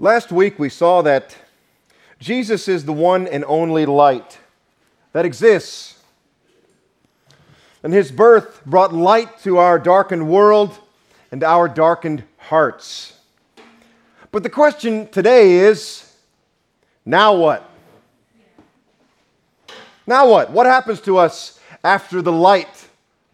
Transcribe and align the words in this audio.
Last 0.00 0.30
week 0.30 0.60
we 0.60 0.68
saw 0.68 1.02
that 1.02 1.34
Jesus 2.20 2.68
is 2.68 2.84
the 2.84 2.92
one 2.92 3.26
and 3.26 3.44
only 3.48 3.84
light 3.84 4.38
that 5.12 5.24
exists. 5.24 5.98
And 7.82 7.92
his 7.92 8.12
birth 8.12 8.64
brought 8.64 8.94
light 8.94 9.40
to 9.40 9.58
our 9.58 9.76
darkened 9.76 10.28
world 10.28 10.78
and 11.32 11.42
our 11.42 11.66
darkened 11.66 12.22
hearts. 12.36 13.18
But 14.30 14.44
the 14.44 14.50
question 14.50 15.08
today 15.08 15.54
is 15.54 16.14
now 17.04 17.34
what? 17.34 17.68
Now 20.06 20.30
what? 20.30 20.52
What 20.52 20.66
happens 20.66 21.00
to 21.02 21.16
us 21.16 21.58
after 21.82 22.22
the 22.22 22.30
light 22.30 22.86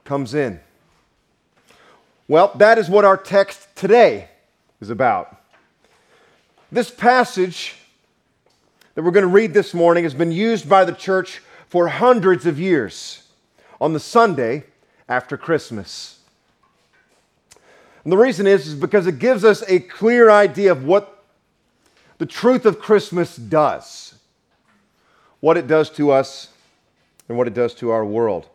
comes 0.05 0.33
in? 0.33 0.61
Well, 2.27 2.53
that 2.55 2.79
is 2.79 2.89
what 2.89 3.05
our 3.05 3.19
text 3.19 3.69
today 3.77 4.31
is 4.81 4.89
about. 4.89 5.44
This 6.75 6.91
passage 6.91 7.77
that 8.97 9.05
we're 9.05 9.13
going 9.13 9.23
to 9.23 9.29
read 9.29 9.55
this 9.55 9.75
morning 9.75 10.03
has 10.03 10.13
been 10.13 10.33
used 10.33 10.69
by 10.69 10.85
the 10.85 10.91
church 10.91 11.41
for 11.69 11.87
hundreds 11.87 12.47
of 12.47 12.59
years 12.59 13.23
on 13.81 13.93
the 13.93 14.01
Sunday 14.01 14.65
after 15.09 15.37
Christmas. 15.37 16.19
And 18.03 18.13
the 18.13 18.17
reason 18.17 18.49
is, 18.49 18.67
is 18.67 18.75
because 18.75 19.07
it 19.07 19.21
gives 19.21 19.45
us 19.45 19.63
a 19.69 19.79
clear 19.79 20.31
idea 20.31 20.73
of 20.73 20.85
what 20.85 21.23
the 22.19 22.27
truth 22.27 22.67
of 22.67 22.81
Christmas 22.81 23.37
does, 23.37 24.17
what 25.39 25.57
it 25.57 25.69
does 25.69 25.89
to 25.91 26.11
us, 26.11 26.49
and 27.29 27.39
what 27.39 27.47
it 27.47 27.55
does 27.55 27.73
to 27.75 27.91
our 27.91 28.05
world. 28.05 28.49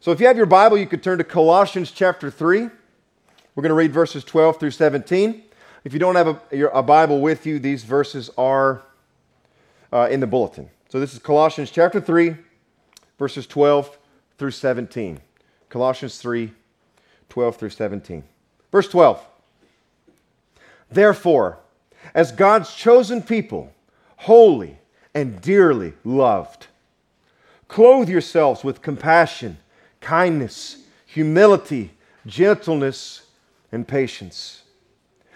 So 0.00 0.12
if 0.12 0.20
you 0.20 0.26
have 0.26 0.36
your 0.36 0.44
Bible, 0.44 0.76
you 0.76 0.86
could 0.86 1.02
turn 1.02 1.16
to 1.16 1.24
Colossians 1.24 1.90
chapter 1.92 2.30
3. 2.30 2.60
We're 2.60 3.62
going 3.62 3.70
to 3.70 3.74
read 3.74 3.94
verses 3.94 4.22
12 4.22 4.60
through 4.60 4.72
17. 4.72 5.44
If 5.84 5.92
you 5.92 5.98
don't 5.98 6.14
have 6.14 6.40
a, 6.50 6.66
a 6.68 6.82
Bible 6.82 7.20
with 7.20 7.44
you, 7.44 7.58
these 7.58 7.84
verses 7.84 8.30
are 8.38 8.82
uh, 9.92 10.08
in 10.10 10.20
the 10.20 10.26
bulletin. 10.26 10.70
So 10.88 10.98
this 10.98 11.12
is 11.12 11.18
Colossians 11.18 11.70
chapter 11.70 12.00
3, 12.00 12.36
verses 13.18 13.46
12 13.46 13.98
through 14.38 14.50
17. 14.50 15.20
Colossians 15.68 16.18
3, 16.18 16.52
12 17.28 17.56
through 17.56 17.70
17. 17.70 18.24
Verse 18.72 18.88
12. 18.88 19.22
Therefore, 20.90 21.58
as 22.14 22.32
God's 22.32 22.74
chosen 22.74 23.20
people, 23.20 23.70
holy 24.16 24.78
and 25.14 25.40
dearly 25.42 25.92
loved, 26.02 26.68
clothe 27.68 28.08
yourselves 28.08 28.64
with 28.64 28.80
compassion, 28.80 29.58
kindness, 30.00 30.78
humility, 31.04 31.90
gentleness, 32.26 33.26
and 33.70 33.86
patience 33.86 34.63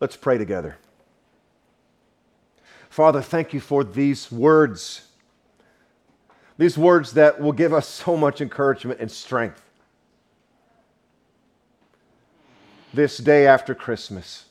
Let's 0.00 0.16
pray 0.16 0.38
together. 0.38 0.76
Father, 2.90 3.22
thank 3.22 3.52
you 3.52 3.60
for 3.60 3.84
these 3.84 4.30
words. 4.30 5.08
These 6.58 6.78
words 6.78 7.12
that 7.12 7.40
will 7.40 7.52
give 7.52 7.72
us 7.72 7.86
so 7.86 8.16
much 8.16 8.40
encouragement 8.40 9.00
and 9.00 9.10
strength. 9.10 9.62
This 12.94 13.18
day 13.18 13.46
after 13.46 13.74
Christmas. 13.74 14.46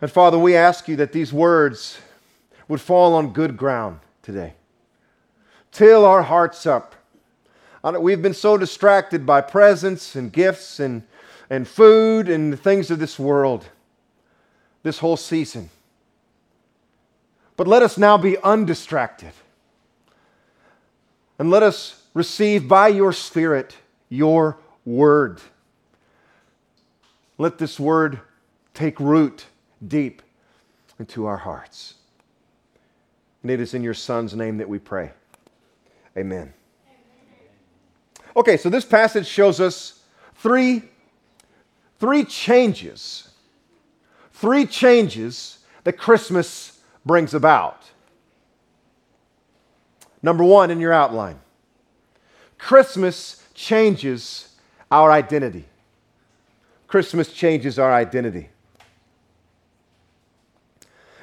And 0.00 0.10
Father, 0.10 0.38
we 0.38 0.54
ask 0.54 0.88
you 0.88 0.96
that 0.96 1.12
these 1.12 1.32
words 1.32 1.98
would 2.68 2.80
fall 2.80 3.14
on 3.14 3.32
good 3.32 3.56
ground 3.56 4.00
today. 4.22 4.54
Till 5.72 6.04
our 6.04 6.22
hearts 6.22 6.66
up. 6.66 6.94
We've 8.00 8.20
been 8.20 8.34
so 8.34 8.58
distracted 8.58 9.24
by 9.24 9.40
presents 9.40 10.16
and 10.16 10.32
gifts 10.32 10.80
and 10.80 11.04
and 11.48 11.66
food 11.66 12.28
and 12.28 12.52
the 12.52 12.56
things 12.56 12.90
of 12.90 12.98
this 12.98 13.18
world 13.18 13.66
this 14.82 14.98
whole 14.98 15.16
season. 15.16 15.68
But 17.56 17.66
let 17.66 17.82
us 17.82 17.98
now 17.98 18.16
be 18.16 18.38
undistracted. 18.38 19.32
And 21.38 21.50
let 21.50 21.62
us 21.62 22.04
receive 22.14 22.68
by 22.68 22.88
your 22.88 23.12
Spirit 23.12 23.76
your 24.08 24.58
word. 24.84 25.40
Let 27.38 27.58
this 27.58 27.80
word 27.80 28.20
take 28.74 29.00
root 29.00 29.46
deep 29.86 30.22
into 30.98 31.26
our 31.26 31.36
hearts. 31.36 31.94
And 33.42 33.50
it 33.50 33.60
is 33.60 33.74
in 33.74 33.82
your 33.82 33.94
Son's 33.94 34.34
name 34.34 34.58
that 34.58 34.68
we 34.68 34.78
pray. 34.78 35.12
Amen. 36.16 36.52
Okay, 38.36 38.56
so 38.56 38.68
this 38.68 38.84
passage 38.84 39.26
shows 39.26 39.60
us 39.60 40.02
three 40.36 40.82
three 41.98 42.24
changes, 42.24 43.28
three 44.32 44.66
changes 44.66 45.58
that 45.84 45.94
Christmas 45.94 46.80
brings 47.04 47.34
about. 47.34 47.82
Number 50.22 50.44
one 50.44 50.70
in 50.70 50.80
your 50.80 50.92
outline 50.92 51.38
Christmas 52.58 53.42
changes 53.54 54.54
our 54.90 55.10
identity. 55.12 55.64
Christmas 56.88 57.32
changes 57.32 57.78
our 57.78 57.92
identity. 57.92 58.48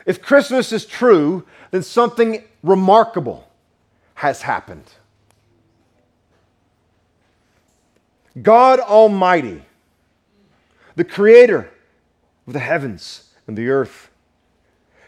If 0.05 0.21
Christmas 0.21 0.71
is 0.71 0.85
true, 0.85 1.45
then 1.71 1.81
something 1.81 2.43
remarkable 2.61 3.49
has 4.15 4.41
happened. 4.41 4.85
God 8.41 8.79
Almighty 8.79 9.63
the 10.95 11.03
creator 11.03 11.69
of 12.47 12.53
the 12.53 12.59
heavens 12.59 13.29
and 13.47 13.57
the 13.57 13.69
earth, 13.69 14.09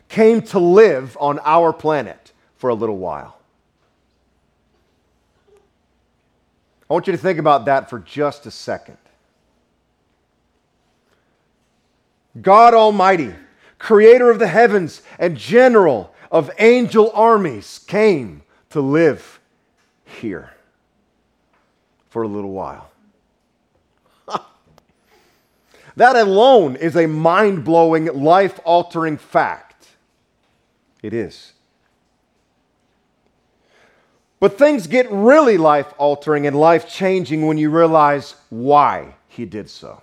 came 0.09 0.41
to 0.41 0.59
live 0.59 1.18
on 1.19 1.40
our 1.44 1.73
planet 1.73 2.31
for 2.57 2.69
a 2.69 2.73
little 2.73 2.97
while. 2.97 3.38
I 6.90 6.94
want 6.94 7.07
you 7.07 7.13
to 7.13 7.18
think 7.18 7.40
about 7.40 7.66
that 7.66 7.90
for 7.90 8.00
just 8.00 8.46
a 8.46 8.51
second. 8.51 8.97
God 12.41 12.73
Almighty, 12.73 13.34
creator 13.79 14.29
of 14.29 14.40
the 14.40 14.47
heavens 14.47 15.02
and 15.17 15.38
general 15.38 16.14
of 16.31 16.52
angel 16.59 17.11
armies, 17.14 17.79
came 17.88 18.43
to 18.70 18.81
live 18.81 19.40
here 20.03 20.52
for 22.09 22.23
a 22.23 22.28
little 22.28 22.52
while. 22.52 22.91
That 25.95 26.15
alone 26.15 26.75
is 26.75 26.95
a 26.95 27.07
mind 27.07 27.63
blowing, 27.63 28.05
life 28.05 28.59
altering 28.65 29.17
fact. 29.17 29.87
It 31.01 31.13
is. 31.13 31.53
But 34.39 34.57
things 34.57 34.87
get 34.87 35.09
really 35.11 35.57
life 35.57 35.93
altering 35.97 36.45
and 36.45 36.55
life 36.55 36.89
changing 36.89 37.47
when 37.47 37.57
you 37.57 37.69
realize 37.69 38.35
why 38.49 39.15
he 39.27 39.45
did 39.45 39.69
so. 39.69 40.01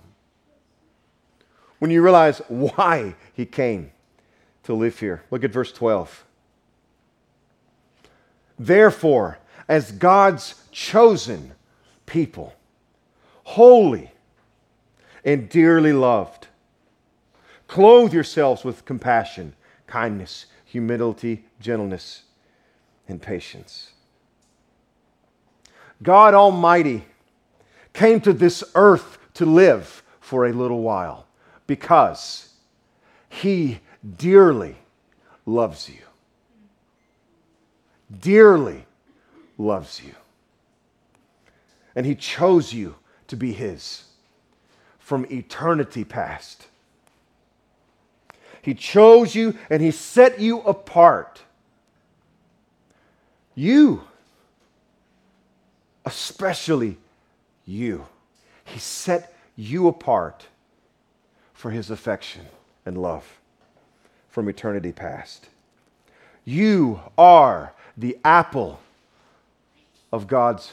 When 1.79 1.91
you 1.91 2.03
realize 2.03 2.39
why 2.49 3.15
he 3.35 3.45
came 3.45 3.93
to 4.63 4.75
live 4.75 4.99
here. 4.99 5.25
Look 5.31 5.45
at 5.45 5.51
verse 5.51 5.73
12. 5.73 6.25
Therefore, 8.59 9.39
as 9.69 9.91
God's 9.93 10.55
chosen 10.71 11.53
people, 12.07 12.55
holy, 13.45 14.12
and 15.25 15.49
dearly 15.49 15.93
loved. 15.93 16.49
Clothe 17.69 18.13
yourselves 18.13 18.65
with 18.65 18.85
compassion, 18.85 19.55
kindness, 19.87 20.47
humility, 20.65 21.45
gentleness, 21.61 22.23
and 23.09 23.21
patience. 23.21 23.93
God 26.03 26.35
Almighty 26.35 27.05
came 27.93 28.21
to 28.23 28.33
this 28.33 28.65
earth 28.75 29.19
to 29.35 29.47
live 29.47 30.03
for 30.21 30.47
a 30.47 30.53
little 30.53 30.83
while 30.83 31.27
because 31.67 32.55
He 33.29 33.81
dearly 34.17 34.77
loves 35.47 35.89
you. 35.89 36.03
Dearly 38.21 38.87
loves 39.57 40.03
you. 40.03 40.15
And 41.95 42.05
He 42.07 42.15
chose 42.15 42.73
you 42.73 42.97
to 43.29 43.37
be 43.37 43.53
His 43.53 44.05
from 45.13 45.27
eternity 45.31 46.05
past. 46.05 46.69
He 48.63 48.73
chose 48.73 49.35
you 49.35 49.59
and 49.69 49.83
He 49.83 49.91
set 49.91 50.41
you 50.41 50.61
apart. 50.63 51.43
You, 53.55 54.05
especially 56.07 56.97
you, 57.67 58.07
He 58.65 58.79
set 58.79 59.37
you 59.55 59.87
apart 59.87 60.47
for 61.53 61.71
His 61.71 61.91
affection 61.91 62.47
and 62.87 62.97
love 62.97 63.39
from 64.31 64.49
eternity 64.49 64.93
past. 64.93 65.51
You 66.47 67.01
are 67.19 67.75
the 67.99 68.17
apple 68.25 68.81
of 70.11 70.27
God's 70.27 70.73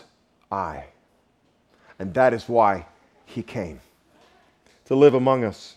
eye. 0.49 0.85
And 1.99 2.13
that 2.13 2.33
is 2.33 2.47
why 2.47 2.85
He 3.25 3.43
came 3.43 3.81
to 4.89 4.95
live 4.95 5.13
among 5.13 5.43
us. 5.43 5.75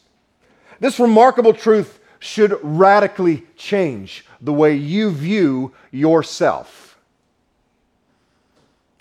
This 0.80 0.98
remarkable 0.98 1.52
truth 1.52 2.00
should 2.18 2.58
radically 2.62 3.44
change 3.56 4.24
the 4.40 4.54
way 4.54 4.74
you 4.74 5.10
view 5.10 5.74
yourself. 5.90 6.98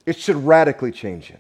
It 0.06 0.18
should 0.18 0.36
radically 0.36 0.92
change 0.92 1.31
it. 1.31 1.40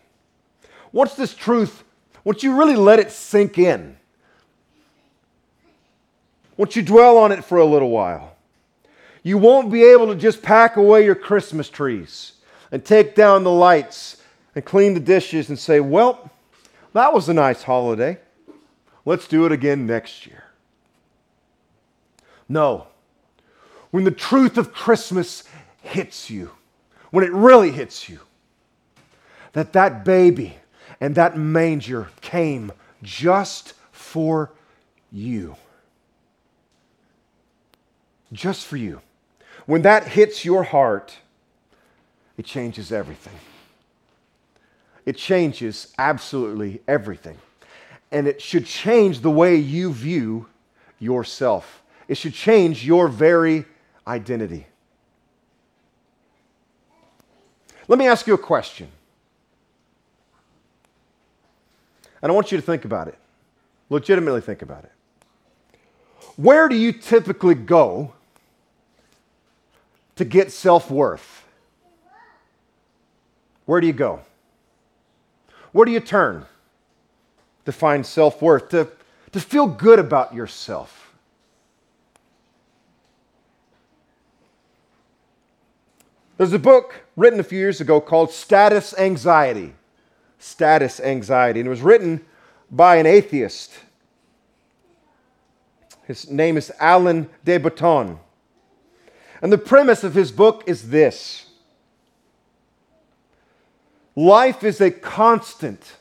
Once 0.93 1.15
this 1.15 1.35
truth, 1.35 1.83
once 2.23 2.43
you 2.43 2.57
really 2.57 2.77
let 2.77 2.97
it 2.97 3.11
sink 3.11 3.57
in, 3.57 3.97
once 6.55 6.73
you 6.77 6.81
dwell 6.81 7.17
on 7.17 7.33
it 7.33 7.43
for 7.43 7.57
a 7.57 7.65
little 7.65 7.89
while, 7.89 8.37
you 9.21 9.37
won't 9.37 9.69
be 9.69 9.83
able 9.83 10.07
to 10.07 10.15
just 10.15 10.41
pack 10.41 10.77
away 10.77 11.03
your 11.03 11.15
Christmas 11.15 11.69
trees 11.69 12.33
and 12.71 12.85
take 12.85 13.15
down 13.15 13.43
the 13.43 13.51
lights 13.51 14.23
and 14.55 14.63
clean 14.63 14.93
the 14.93 15.01
dishes 15.01 15.49
and 15.49 15.59
say, 15.59 15.81
Well, 15.81 16.31
that 16.93 17.13
was 17.13 17.27
a 17.27 17.33
nice 17.33 17.63
holiday. 17.63 18.17
Let's 19.05 19.27
do 19.27 19.45
it 19.45 19.51
again 19.51 19.85
next 19.87 20.27
year. 20.27 20.43
No. 22.47 22.87
When 23.89 24.03
the 24.03 24.11
truth 24.11 24.57
of 24.57 24.73
Christmas 24.73 25.43
hits 25.81 26.29
you, 26.29 26.51
when 27.09 27.23
it 27.23 27.31
really 27.31 27.71
hits 27.71 28.07
you, 28.07 28.19
that 29.53 29.73
that 29.73 30.05
baby 30.05 30.57
and 30.99 31.15
that 31.15 31.37
manger 31.37 32.09
came 32.21 32.71
just 33.01 33.73
for 33.91 34.51
you. 35.11 35.55
Just 38.31 38.65
for 38.65 38.77
you. 38.77 39.01
When 39.65 39.81
that 39.81 40.09
hits 40.09 40.45
your 40.45 40.63
heart, 40.63 41.17
it 42.37 42.45
changes 42.45 42.91
everything. 42.91 43.35
It 45.05 45.17
changes 45.17 45.93
absolutely 45.97 46.81
everything. 46.87 47.37
And 48.11 48.27
it 48.27 48.41
should 48.41 48.65
change 48.65 49.21
the 49.21 49.31
way 49.31 49.55
you 49.55 49.93
view 49.93 50.47
yourself. 50.99 51.81
It 52.07 52.15
should 52.15 52.33
change 52.33 52.85
your 52.85 53.07
very 53.07 53.65
identity. 54.05 54.67
Let 57.87 57.97
me 57.97 58.07
ask 58.07 58.27
you 58.27 58.33
a 58.33 58.37
question. 58.37 58.87
And 62.21 62.31
I 62.31 62.35
want 62.35 62.51
you 62.51 62.57
to 62.57 62.61
think 62.61 62.85
about 62.85 63.07
it. 63.07 63.17
Legitimately 63.89 64.41
think 64.41 64.61
about 64.61 64.83
it. 64.83 64.91
Where 66.37 66.69
do 66.69 66.75
you 66.75 66.93
typically 66.93 67.55
go 67.55 68.13
to 70.15 70.25
get 70.25 70.51
self 70.51 70.89
worth? 70.89 71.45
Where 73.65 73.81
do 73.81 73.87
you 73.87 73.93
go? 73.93 74.21
Where 75.71 75.85
do 75.85 75.91
you 75.91 75.99
turn 75.99 76.45
to 77.71 77.77
find 77.77 78.05
self 78.05 78.41
worth, 78.41 78.69
to, 78.69 78.87
to 79.31 79.39
feel 79.39 79.67
good 79.67 79.99
about 79.99 80.33
yourself? 80.33 81.13
There's 86.37 86.53
a 86.53 86.59
book 86.59 87.05
written 87.15 87.39
a 87.39 87.43
few 87.43 87.59
years 87.59 87.81
ago 87.81 88.01
called 88.01 88.31
Status 88.31 88.97
Anxiety. 88.97 89.73
Status 90.39 90.99
Anxiety. 90.99 91.59
And 91.59 91.67
it 91.67 91.69
was 91.69 91.81
written 91.81 92.25
by 92.71 92.95
an 92.95 93.05
atheist. 93.05 93.71
His 96.03 96.29
name 96.29 96.57
is 96.57 96.71
Alan 96.79 97.29
de 97.45 97.57
Botton. 97.57 98.17
And 99.41 99.53
the 99.53 99.57
premise 99.57 100.03
of 100.03 100.15
his 100.15 100.31
book 100.31 100.63
is 100.65 100.89
this 100.89 101.45
Life 104.15 104.63
is 104.63 104.81
a 104.81 104.91
constant 104.91 105.97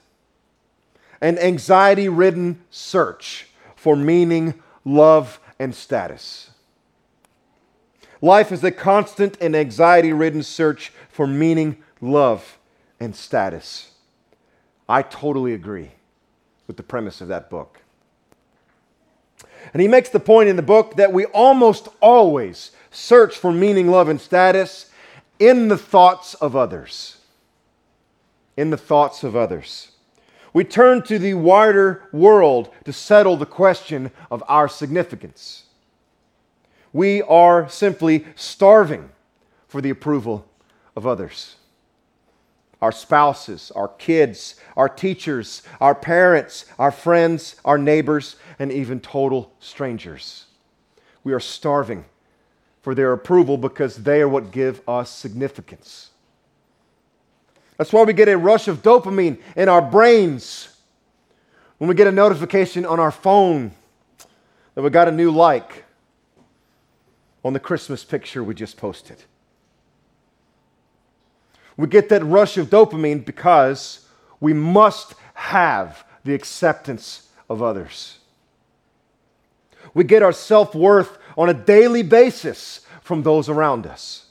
and 1.20 1.38
anxiety 1.38 2.08
ridden 2.08 2.60
search 2.70 3.48
for 3.76 3.96
meaning, 3.96 4.54
love, 4.84 5.40
and 5.58 5.74
status. 5.74 6.50
Life 8.22 8.52
is 8.52 8.62
a 8.64 8.70
constant 8.70 9.36
and 9.40 9.56
anxiety 9.56 10.12
ridden 10.12 10.42
search 10.42 10.92
for 11.08 11.26
meaning, 11.26 11.82
love, 12.00 12.58
and 12.98 13.16
status. 13.16 13.92
I 14.88 15.02
totally 15.02 15.54
agree 15.54 15.92
with 16.66 16.76
the 16.76 16.82
premise 16.82 17.20
of 17.20 17.28
that 17.28 17.48
book. 17.48 17.80
And 19.72 19.80
he 19.80 19.88
makes 19.88 20.08
the 20.08 20.20
point 20.20 20.48
in 20.48 20.56
the 20.56 20.62
book 20.62 20.96
that 20.96 21.12
we 21.12 21.26
almost 21.26 21.88
always 22.00 22.72
search 22.90 23.36
for 23.36 23.52
meaning, 23.52 23.88
love, 23.88 24.08
and 24.08 24.20
status 24.20 24.90
in 25.38 25.68
the 25.68 25.78
thoughts 25.78 26.34
of 26.34 26.56
others. 26.56 27.18
In 28.56 28.70
the 28.70 28.76
thoughts 28.76 29.22
of 29.22 29.36
others. 29.36 29.92
We 30.52 30.64
turn 30.64 31.02
to 31.02 31.18
the 31.18 31.34
wider 31.34 32.02
world 32.12 32.70
to 32.84 32.92
settle 32.92 33.36
the 33.36 33.46
question 33.46 34.10
of 34.30 34.42
our 34.48 34.68
significance 34.68 35.64
we 36.92 37.22
are 37.22 37.68
simply 37.68 38.26
starving 38.34 39.10
for 39.68 39.80
the 39.80 39.90
approval 39.90 40.46
of 40.96 41.06
others. 41.06 41.56
Our 42.82 42.92
spouses, 42.92 43.70
our 43.76 43.88
kids, 43.88 44.56
our 44.76 44.88
teachers, 44.88 45.62
our 45.80 45.94
parents, 45.94 46.64
our 46.78 46.90
friends, 46.90 47.56
our 47.64 47.78
neighbors, 47.78 48.36
and 48.58 48.72
even 48.72 49.00
total 49.00 49.52
strangers. 49.60 50.46
We 51.22 51.32
are 51.32 51.40
starving 51.40 52.06
for 52.80 52.94
their 52.94 53.12
approval 53.12 53.58
because 53.58 53.96
they 53.96 54.22
are 54.22 54.28
what 54.28 54.50
give 54.50 54.80
us 54.88 55.10
significance. 55.10 56.09
That's 57.80 57.94
why 57.94 58.02
we 58.02 58.12
get 58.12 58.28
a 58.28 58.36
rush 58.36 58.68
of 58.68 58.82
dopamine 58.82 59.38
in 59.56 59.70
our 59.70 59.80
brains 59.80 60.68
when 61.78 61.88
we 61.88 61.94
get 61.94 62.06
a 62.06 62.12
notification 62.12 62.84
on 62.84 63.00
our 63.00 63.10
phone 63.10 63.72
that 64.74 64.82
we 64.82 64.90
got 64.90 65.08
a 65.08 65.10
new 65.10 65.30
like 65.30 65.86
on 67.42 67.54
the 67.54 67.58
Christmas 67.58 68.04
picture 68.04 68.44
we 68.44 68.54
just 68.54 68.76
posted. 68.76 69.24
We 71.78 71.86
get 71.86 72.10
that 72.10 72.22
rush 72.22 72.58
of 72.58 72.66
dopamine 72.68 73.24
because 73.24 74.06
we 74.40 74.52
must 74.52 75.14
have 75.32 76.04
the 76.22 76.34
acceptance 76.34 77.30
of 77.48 77.62
others. 77.62 78.18
We 79.94 80.04
get 80.04 80.22
our 80.22 80.32
self 80.32 80.74
worth 80.74 81.16
on 81.34 81.48
a 81.48 81.54
daily 81.54 82.02
basis 82.02 82.82
from 83.00 83.22
those 83.22 83.48
around 83.48 83.86
us 83.86 84.26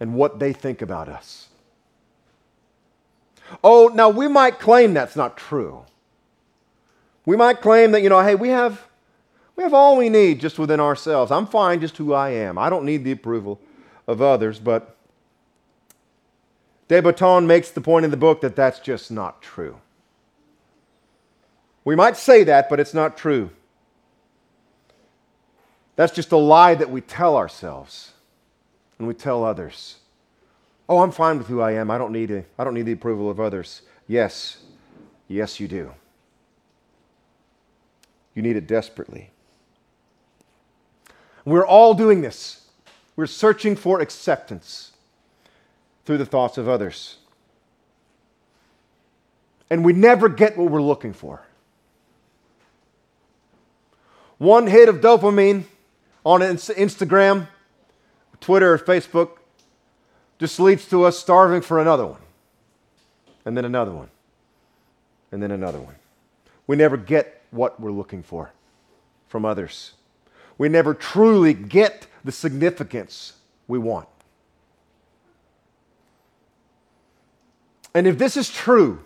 and 0.00 0.14
what 0.14 0.38
they 0.38 0.54
think 0.54 0.80
about 0.80 1.10
us. 1.10 1.47
Oh, 3.62 3.90
now 3.92 4.08
we 4.08 4.28
might 4.28 4.58
claim 4.58 4.94
that's 4.94 5.16
not 5.16 5.36
true. 5.36 5.84
We 7.26 7.36
might 7.36 7.60
claim 7.60 7.92
that, 7.92 8.02
you 8.02 8.08
know, 8.08 8.22
hey, 8.22 8.34
we 8.34 8.48
have 8.48 8.86
we 9.56 9.64
have 9.64 9.74
all 9.74 9.96
we 9.96 10.08
need 10.08 10.40
just 10.40 10.58
within 10.58 10.78
ourselves. 10.78 11.32
I'm 11.32 11.46
fine 11.46 11.80
just 11.80 11.96
who 11.96 12.12
I 12.12 12.30
am. 12.30 12.56
I 12.56 12.70
don't 12.70 12.84
need 12.84 13.02
the 13.02 13.10
approval 13.12 13.60
of 14.06 14.22
others, 14.22 14.60
but 14.60 14.96
De 16.86 17.00
Botton 17.00 17.46
makes 17.46 17.70
the 17.70 17.80
point 17.80 18.04
in 18.04 18.10
the 18.10 18.16
book 18.16 18.40
that 18.40 18.54
that's 18.54 18.78
just 18.78 19.10
not 19.10 19.42
true. 19.42 19.80
We 21.84 21.96
might 21.96 22.16
say 22.16 22.44
that, 22.44 22.68
but 22.70 22.80
it's 22.80 22.94
not 22.94 23.16
true. 23.16 23.50
That's 25.96 26.14
just 26.14 26.30
a 26.32 26.36
lie 26.36 26.76
that 26.76 26.90
we 26.90 27.00
tell 27.00 27.36
ourselves 27.36 28.12
and 28.98 29.08
we 29.08 29.14
tell 29.14 29.44
others. 29.44 29.96
Oh, 30.88 31.00
I'm 31.00 31.10
fine 31.10 31.38
with 31.38 31.48
who 31.48 31.60
I 31.60 31.72
am. 31.72 31.90
I 31.90 31.98
don't 31.98 32.12
need, 32.12 32.30
a, 32.30 32.44
I 32.58 32.64
don't 32.64 32.74
need 32.74 32.86
the 32.86 32.92
approval 32.92 33.30
of 33.30 33.38
others. 33.38 33.82
Yes, 34.06 34.58
yes, 35.26 35.60
you 35.60 35.68
do. 35.68 35.92
You 38.34 38.42
need 38.42 38.56
it 38.56 38.66
desperately. 38.66 39.30
We're 41.44 41.66
all 41.66 41.94
doing 41.94 42.22
this. 42.22 42.66
We're 43.16 43.26
searching 43.26 43.74
for 43.74 44.00
acceptance 44.00 44.92
through 46.04 46.18
the 46.18 46.26
thoughts 46.26 46.56
of 46.56 46.68
others. 46.68 47.16
And 49.68 49.84
we 49.84 49.92
never 49.92 50.28
get 50.28 50.56
what 50.56 50.70
we're 50.70 50.80
looking 50.80 51.12
for. 51.12 51.42
One 54.38 54.68
hit 54.68 54.88
of 54.88 55.00
dopamine 55.00 55.64
on 56.24 56.40
Instagram, 56.40 57.48
Twitter, 58.40 58.72
or 58.72 58.78
Facebook 58.78 59.37
just 60.38 60.60
leads 60.60 60.86
to 60.88 61.04
us 61.04 61.18
starving 61.18 61.60
for 61.60 61.80
another 61.80 62.06
one, 62.06 62.20
and 63.44 63.56
then 63.56 63.64
another 63.64 63.90
one, 63.90 64.08
and 65.32 65.42
then 65.42 65.50
another 65.50 65.80
one. 65.80 65.96
We 66.66 66.76
never 66.76 66.96
get 66.96 67.42
what 67.50 67.80
we're 67.80 67.92
looking 67.92 68.22
for 68.22 68.52
from 69.26 69.44
others. 69.44 69.92
We 70.56 70.68
never 70.68 70.94
truly 70.94 71.54
get 71.54 72.06
the 72.24 72.32
significance 72.32 73.34
we 73.66 73.78
want. 73.78 74.08
And 77.94 78.06
if 78.06 78.18
this 78.18 78.36
is 78.36 78.50
true, 78.50 79.02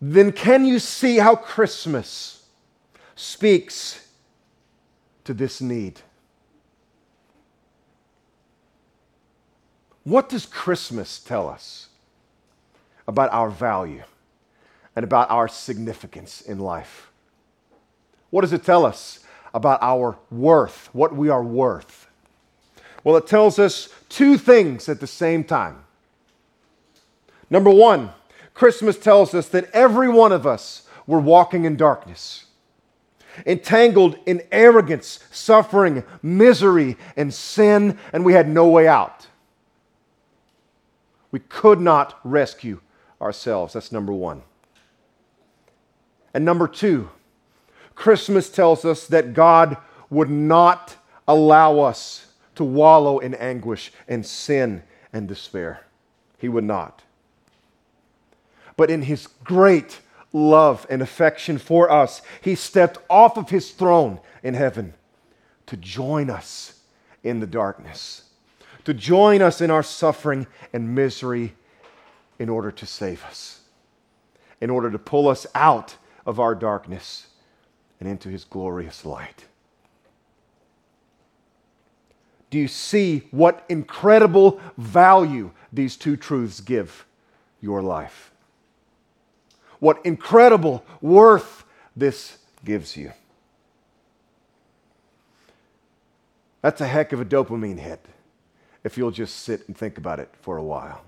then 0.00 0.32
can 0.32 0.64
you 0.64 0.78
see 0.78 1.18
how 1.18 1.36
Christmas 1.36 2.46
speaks 3.14 4.08
to 5.24 5.34
this 5.34 5.60
need? 5.60 6.00
What 10.04 10.28
does 10.28 10.46
Christmas 10.46 11.20
tell 11.20 11.48
us 11.48 11.88
about 13.06 13.32
our 13.32 13.50
value 13.50 14.02
and 14.96 15.04
about 15.04 15.30
our 15.30 15.48
significance 15.48 16.40
in 16.40 16.58
life? 16.58 17.10
What 18.30 18.40
does 18.40 18.52
it 18.52 18.64
tell 18.64 18.84
us 18.84 19.20
about 19.54 19.78
our 19.82 20.18
worth, 20.30 20.88
what 20.92 21.14
we 21.14 21.28
are 21.28 21.42
worth? 21.42 22.08
Well, 23.04 23.16
it 23.16 23.26
tells 23.26 23.58
us 23.58 23.88
two 24.08 24.38
things 24.38 24.88
at 24.88 25.00
the 25.00 25.06
same 25.06 25.44
time. 25.44 25.84
Number 27.50 27.70
one, 27.70 28.10
Christmas 28.54 28.98
tells 28.98 29.34
us 29.34 29.48
that 29.48 29.70
every 29.72 30.08
one 30.08 30.32
of 30.32 30.46
us 30.46 30.88
were 31.06 31.20
walking 31.20 31.64
in 31.64 31.76
darkness, 31.76 32.46
entangled 33.46 34.16
in 34.26 34.42
arrogance, 34.50 35.20
suffering, 35.30 36.04
misery, 36.22 36.96
and 37.16 37.32
sin, 37.32 37.98
and 38.12 38.24
we 38.24 38.32
had 38.32 38.48
no 38.48 38.68
way 38.68 38.88
out. 38.88 39.26
We 41.32 41.40
could 41.40 41.80
not 41.80 42.20
rescue 42.22 42.80
ourselves. 43.20 43.72
That's 43.72 43.90
number 43.90 44.12
one. 44.12 44.42
And 46.32 46.44
number 46.44 46.68
two, 46.68 47.10
Christmas 47.94 48.48
tells 48.48 48.84
us 48.84 49.06
that 49.08 49.34
God 49.34 49.76
would 50.10 50.30
not 50.30 50.96
allow 51.26 51.80
us 51.80 52.26
to 52.54 52.64
wallow 52.64 53.18
in 53.18 53.34
anguish 53.34 53.92
and 54.06 54.24
sin 54.24 54.82
and 55.12 55.26
despair. 55.26 55.86
He 56.38 56.48
would 56.48 56.64
not. 56.64 57.02
But 58.76 58.90
in 58.90 59.02
His 59.02 59.26
great 59.26 60.00
love 60.32 60.86
and 60.90 61.02
affection 61.02 61.58
for 61.58 61.90
us, 61.90 62.22
He 62.40 62.54
stepped 62.54 62.98
off 63.08 63.36
of 63.36 63.50
His 63.50 63.70
throne 63.70 64.20
in 64.42 64.54
heaven 64.54 64.94
to 65.66 65.76
join 65.76 66.28
us 66.28 66.80
in 67.22 67.40
the 67.40 67.46
darkness 67.46 68.24
to 68.84 68.94
join 68.94 69.42
us 69.42 69.60
in 69.60 69.70
our 69.70 69.82
suffering 69.82 70.46
and 70.72 70.94
misery 70.94 71.54
in 72.38 72.48
order 72.48 72.70
to 72.70 72.86
save 72.86 73.24
us, 73.24 73.60
in 74.60 74.70
order 74.70 74.90
to 74.90 74.98
pull 74.98 75.28
us 75.28 75.46
out 75.54 75.96
of 76.26 76.40
our 76.40 76.54
darkness 76.54 77.28
and 78.00 78.08
into 78.08 78.28
his 78.28 78.44
glorious 78.44 79.04
light. 79.04 79.44
Do 82.50 82.58
you 82.58 82.68
see 82.68 83.22
what 83.30 83.64
incredible 83.68 84.60
value 84.76 85.52
these 85.72 85.96
two 85.96 86.16
truths 86.16 86.60
give 86.60 87.06
your 87.60 87.80
life? 87.80 88.30
What 89.78 90.04
incredible 90.04 90.84
worth 91.00 91.64
this 91.96 92.38
gives 92.64 92.96
you. 92.96 93.12
That's 96.60 96.80
a 96.80 96.86
heck 96.86 97.12
of 97.12 97.20
a 97.20 97.24
dopamine 97.24 97.78
hit 97.78 98.04
if 98.84 98.98
you'll 98.98 99.10
just 99.10 99.40
sit 99.40 99.66
and 99.68 99.76
think 99.76 99.98
about 99.98 100.18
it 100.18 100.28
for 100.40 100.56
a 100.56 100.62
while. 100.62 101.02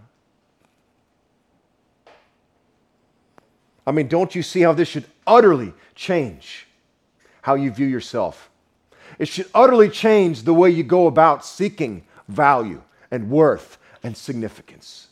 I 3.86 3.92
mean, 3.92 4.08
don't 4.08 4.34
you 4.34 4.42
see 4.42 4.60
how 4.60 4.72
this 4.72 4.88
should 4.88 5.04
utterly 5.26 5.74
change 5.94 6.66
how 7.42 7.54
you 7.54 7.70
view 7.70 7.86
yourself? 7.86 8.50
It 9.18 9.28
should 9.28 9.48
utterly 9.54 9.88
change 9.88 10.42
the 10.42 10.54
way 10.54 10.70
you 10.70 10.82
go 10.82 11.06
about 11.06 11.44
seeking 11.44 12.04
value 12.28 12.82
and 13.10 13.30
worth 13.30 13.78
and 14.02 14.16
significance. 14.16 15.08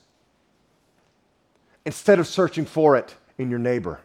Instead 1.85 2.19
of 2.19 2.27
searching 2.27 2.65
for 2.65 2.97
it 2.97 3.15
in 3.39 3.51
your 3.51 3.59
neighbor 3.59 4.01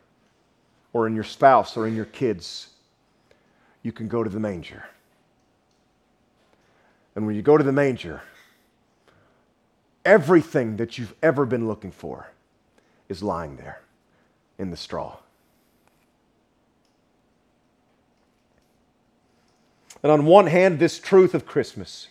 or 0.94 1.08
in 1.08 1.16
your 1.16 1.24
spouse 1.24 1.78
or 1.78 1.88
in 1.88 1.96
your 1.96 2.06
kids, 2.06 2.70
you 3.84 3.92
can 3.92 4.08
go 4.08 4.24
to 4.24 4.30
the 4.30 4.40
manger. 4.40 4.84
And 7.16 7.26
when 7.26 7.36
you 7.36 7.42
go 7.42 7.58
to 7.58 7.64
the 7.64 7.72
manger, 7.72 8.22
Everything 10.08 10.78
that 10.78 10.98
you've 10.98 11.14
ever 11.22 11.46
been 11.46 11.68
looking 11.68 11.92
for 11.92 12.32
is 13.10 13.22
lying 13.22 13.58
there 13.58 13.82
in 14.58 14.72
the 14.72 14.78
straw. 14.78 15.18
And 20.02 20.10
on 20.10 20.26
one 20.26 20.48
hand, 20.48 20.80
this 20.80 20.98
truth 20.98 21.34
of 21.34 21.46
Christmas, 21.46 22.08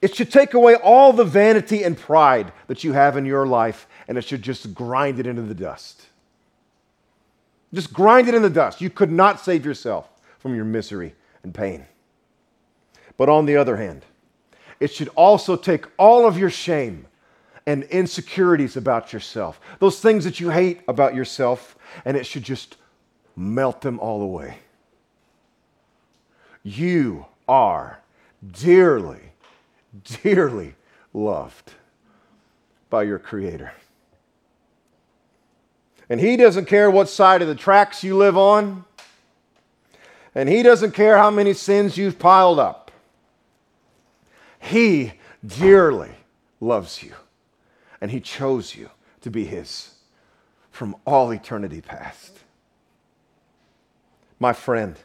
it 0.00 0.14
should 0.14 0.32
take 0.32 0.54
away 0.54 0.76
all 0.76 1.12
the 1.12 1.26
vanity 1.26 1.82
and 1.82 1.94
pride 1.94 2.52
that 2.68 2.82
you 2.82 2.94
have 2.94 3.18
in 3.18 3.26
your 3.26 3.46
life, 3.46 3.86
and 4.08 4.16
it 4.16 4.24
should 4.24 4.40
just 4.40 4.72
grind 4.72 5.20
it 5.20 5.26
into 5.26 5.42
the 5.42 5.54
dust. 5.54 6.06
Just 7.74 7.92
grind 7.92 8.28
it 8.28 8.34
in 8.34 8.40
the 8.40 8.48
dust. 8.48 8.80
You 8.80 8.88
could 8.88 9.12
not 9.12 9.40
save 9.40 9.66
yourself 9.66 10.08
from 10.38 10.54
your 10.54 10.64
misery 10.64 11.14
and 11.42 11.52
pain. 11.52 11.84
But 13.18 13.28
on 13.28 13.44
the 13.44 13.58
other 13.58 13.76
hand, 13.76 14.06
it 14.80 14.92
should 14.92 15.08
also 15.14 15.56
take 15.56 15.86
all 15.98 16.26
of 16.26 16.38
your 16.38 16.50
shame 16.50 17.06
and 17.66 17.82
insecurities 17.84 18.76
about 18.76 19.12
yourself, 19.12 19.60
those 19.80 20.00
things 20.00 20.24
that 20.24 20.38
you 20.38 20.50
hate 20.50 20.80
about 20.86 21.14
yourself, 21.14 21.76
and 22.04 22.16
it 22.16 22.24
should 22.24 22.42
just 22.42 22.76
melt 23.34 23.80
them 23.80 23.98
all 23.98 24.22
away. 24.22 24.58
You 26.62 27.26
are 27.48 28.00
dearly, 28.52 29.32
dearly 30.22 30.74
loved 31.12 31.72
by 32.90 33.02
your 33.02 33.18
Creator. 33.18 33.72
And 36.08 36.20
He 36.20 36.36
doesn't 36.36 36.66
care 36.66 36.90
what 36.90 37.08
side 37.08 37.42
of 37.42 37.48
the 37.48 37.54
tracks 37.54 38.04
you 38.04 38.16
live 38.16 38.36
on, 38.36 38.84
and 40.34 40.48
He 40.48 40.62
doesn't 40.62 40.92
care 40.92 41.16
how 41.16 41.30
many 41.30 41.52
sins 41.52 41.96
you've 41.96 42.18
piled 42.18 42.60
up. 42.60 42.85
He 44.66 45.12
dearly 45.46 46.10
loves 46.60 47.00
you, 47.02 47.14
and 48.00 48.10
He 48.10 48.20
chose 48.20 48.74
you 48.74 48.90
to 49.20 49.30
be 49.30 49.44
His 49.44 49.94
from 50.72 50.96
all 51.06 51.30
eternity 51.30 51.80
past. 51.80 52.32
My 54.40 54.52
friend, 54.52 54.96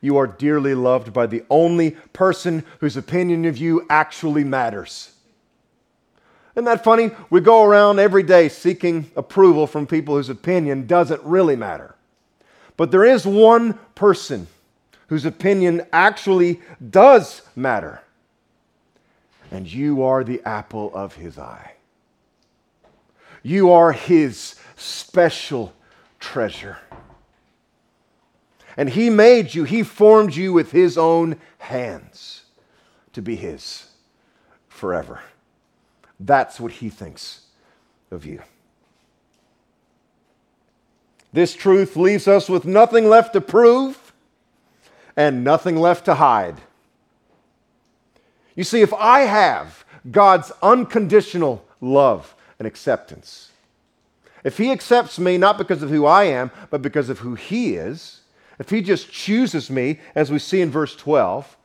you 0.00 0.16
are 0.16 0.26
dearly 0.26 0.74
loved 0.74 1.12
by 1.12 1.26
the 1.26 1.44
only 1.48 1.92
person 2.12 2.64
whose 2.80 2.96
opinion 2.96 3.44
of 3.44 3.56
you 3.56 3.86
actually 3.88 4.44
matters. 4.44 5.12
Isn't 6.56 6.64
that 6.64 6.82
funny? 6.82 7.12
We 7.30 7.40
go 7.40 7.62
around 7.64 8.00
every 8.00 8.24
day 8.24 8.48
seeking 8.48 9.10
approval 9.14 9.68
from 9.68 9.86
people 9.86 10.16
whose 10.16 10.30
opinion 10.30 10.86
doesn't 10.86 11.22
really 11.22 11.56
matter. 11.56 11.94
But 12.76 12.90
there 12.90 13.04
is 13.04 13.24
one 13.24 13.74
person 13.94 14.48
whose 15.06 15.24
opinion 15.24 15.86
actually 15.92 16.60
does 16.90 17.42
matter 17.54 18.00
and 19.50 19.70
you 19.70 20.02
are 20.02 20.24
the 20.24 20.42
apple 20.44 20.90
of 20.94 21.14
his 21.14 21.38
eye. 21.38 21.72
You 23.42 23.70
are 23.72 23.92
his 23.92 24.56
special 24.76 25.72
treasure. 26.18 26.78
And 28.76 28.90
he 28.90 29.08
made 29.08 29.54
you, 29.54 29.64
he 29.64 29.82
formed 29.82 30.34
you 30.34 30.52
with 30.52 30.72
his 30.72 30.98
own 30.98 31.36
hands 31.58 32.42
to 33.12 33.22
be 33.22 33.36
his 33.36 33.86
forever. 34.68 35.20
That's 36.18 36.60
what 36.60 36.72
he 36.72 36.90
thinks 36.90 37.42
of 38.10 38.26
you. 38.26 38.42
This 41.32 41.54
truth 41.54 41.96
leaves 41.96 42.26
us 42.26 42.48
with 42.48 42.64
nothing 42.64 43.08
left 43.08 43.32
to 43.34 43.40
prove 43.40 44.12
and 45.16 45.44
nothing 45.44 45.76
left 45.76 46.04
to 46.06 46.14
hide. 46.14 46.56
You 48.56 48.64
see, 48.64 48.80
if 48.80 48.92
I 48.94 49.20
have 49.20 49.84
God's 50.10 50.50
unconditional 50.62 51.64
love 51.80 52.34
and 52.58 52.66
acceptance, 52.66 53.52
if 54.42 54.56
He 54.58 54.72
accepts 54.72 55.18
me 55.18 55.38
not 55.38 55.58
because 55.58 55.82
of 55.82 55.90
who 55.90 56.06
I 56.06 56.24
am, 56.24 56.50
but 56.70 56.82
because 56.82 57.10
of 57.10 57.20
who 57.20 57.34
He 57.34 57.74
is, 57.74 58.22
if 58.58 58.70
He 58.70 58.80
just 58.80 59.12
chooses 59.12 59.70
me, 59.70 60.00
as 60.14 60.32
we 60.32 60.38
see 60.38 60.62
in 60.62 60.70
verse 60.70 60.96
12, 60.96 61.56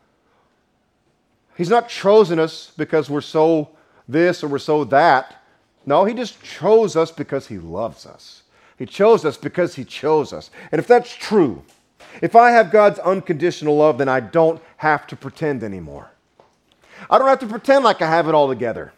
He's 1.55 1.69
not 1.69 1.89
chosen 1.89 2.39
us 2.39 2.71
because 2.77 3.09
we're 3.09 3.21
so 3.21 3.69
this 4.07 4.43
or 4.43 4.47
we're 4.47 4.59
so 4.59 4.83
that. 4.85 5.43
No, 5.85 6.05
He 6.05 6.13
just 6.13 6.41
chose 6.43 6.95
us 6.95 7.11
because 7.11 7.47
He 7.47 7.57
loves 7.57 8.05
us. 8.05 8.43
He 8.77 8.85
chose 8.85 9.23
us 9.25 9.37
because 9.37 9.75
He 9.75 9.85
chose 9.85 10.33
us. 10.33 10.49
And 10.71 10.79
if 10.79 10.87
that's 10.87 11.15
true, 11.15 11.63
if 12.21 12.35
I 12.35 12.51
have 12.51 12.71
God's 12.71 12.99
unconditional 12.99 13.77
love, 13.77 13.99
then 13.99 14.09
I 14.09 14.19
don't 14.19 14.61
have 14.77 15.07
to 15.07 15.15
pretend 15.15 15.63
anymore. 15.63 16.11
I 17.09 17.17
don't 17.17 17.27
have 17.27 17.39
to 17.39 17.47
pretend 17.47 17.83
like 17.83 18.01
I 18.01 18.07
have 18.07 18.27
it 18.27 18.35
all 18.35 18.47
together. 18.47 18.93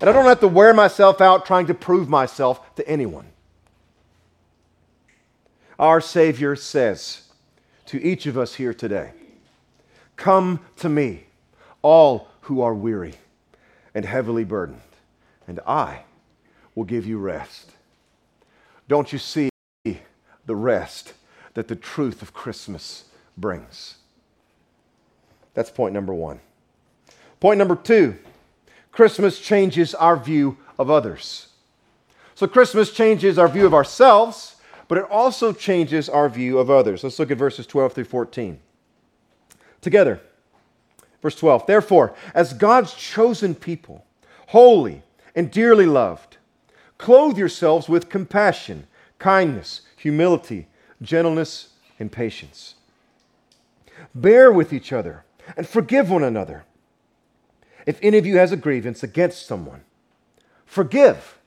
And 0.00 0.08
I 0.08 0.12
don't 0.12 0.24
have 0.24 0.40
to 0.40 0.48
wear 0.48 0.72
myself 0.72 1.20
out 1.20 1.46
trying 1.46 1.66
to 1.66 1.74
prove 1.74 2.08
myself 2.08 2.74
to 2.76 2.88
anyone. 2.88 3.26
Our 5.78 6.00
Savior 6.00 6.56
says 6.56 7.28
to 7.86 8.00
each 8.02 8.26
of 8.26 8.38
us 8.38 8.54
here 8.54 8.72
today 8.72 9.12
Come 10.16 10.60
to 10.76 10.88
me, 10.88 11.24
all 11.82 12.28
who 12.42 12.60
are 12.60 12.74
weary 12.74 13.14
and 13.94 14.04
heavily 14.04 14.44
burdened, 14.44 14.80
and 15.46 15.60
I 15.66 16.02
will 16.74 16.84
give 16.84 17.06
you 17.06 17.18
rest. 17.18 17.72
Don't 18.88 19.12
you 19.12 19.18
see 19.18 19.50
the 19.84 20.56
rest 20.56 21.14
that 21.54 21.68
the 21.68 21.76
truth 21.76 22.22
of 22.22 22.32
Christmas 22.32 23.04
brings? 23.36 23.96
That's 25.54 25.70
point 25.70 25.92
number 25.92 26.14
one. 26.14 26.40
Point 27.42 27.58
number 27.58 27.74
two 27.74 28.14
Christmas 28.92 29.40
changes 29.40 29.96
our 29.96 30.16
view 30.16 30.58
of 30.78 30.88
others. 30.92 31.48
So, 32.36 32.46
Christmas 32.46 32.92
changes 32.92 33.36
our 33.36 33.48
view 33.48 33.66
of 33.66 33.74
ourselves, 33.74 34.54
but 34.86 34.96
it 34.96 35.10
also 35.10 35.52
changes 35.52 36.08
our 36.08 36.28
view 36.28 36.60
of 36.60 36.70
others. 36.70 37.02
Let's 37.02 37.18
look 37.18 37.32
at 37.32 37.38
verses 37.38 37.66
12 37.66 37.94
through 37.94 38.04
14. 38.04 38.60
Together, 39.80 40.20
verse 41.20 41.34
12. 41.34 41.66
Therefore, 41.66 42.14
as 42.32 42.52
God's 42.52 42.94
chosen 42.94 43.56
people, 43.56 44.06
holy 44.46 45.02
and 45.34 45.50
dearly 45.50 45.86
loved, 45.86 46.36
clothe 46.96 47.36
yourselves 47.36 47.88
with 47.88 48.08
compassion, 48.08 48.86
kindness, 49.18 49.80
humility, 49.96 50.68
gentleness, 51.02 51.70
and 51.98 52.12
patience. 52.12 52.76
Bear 54.14 54.52
with 54.52 54.72
each 54.72 54.92
other 54.92 55.24
and 55.56 55.66
forgive 55.66 56.08
one 56.08 56.22
another. 56.22 56.62
If 57.86 57.98
any 58.02 58.18
of 58.18 58.26
you 58.26 58.36
has 58.36 58.52
a 58.52 58.56
grievance 58.56 59.02
against 59.02 59.46
someone, 59.46 59.82
forgive 60.64 61.38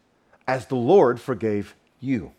as 0.47 0.67
the 0.67 0.75
Lord 0.75 1.19
forgave 1.19 1.75
you. 1.99 2.31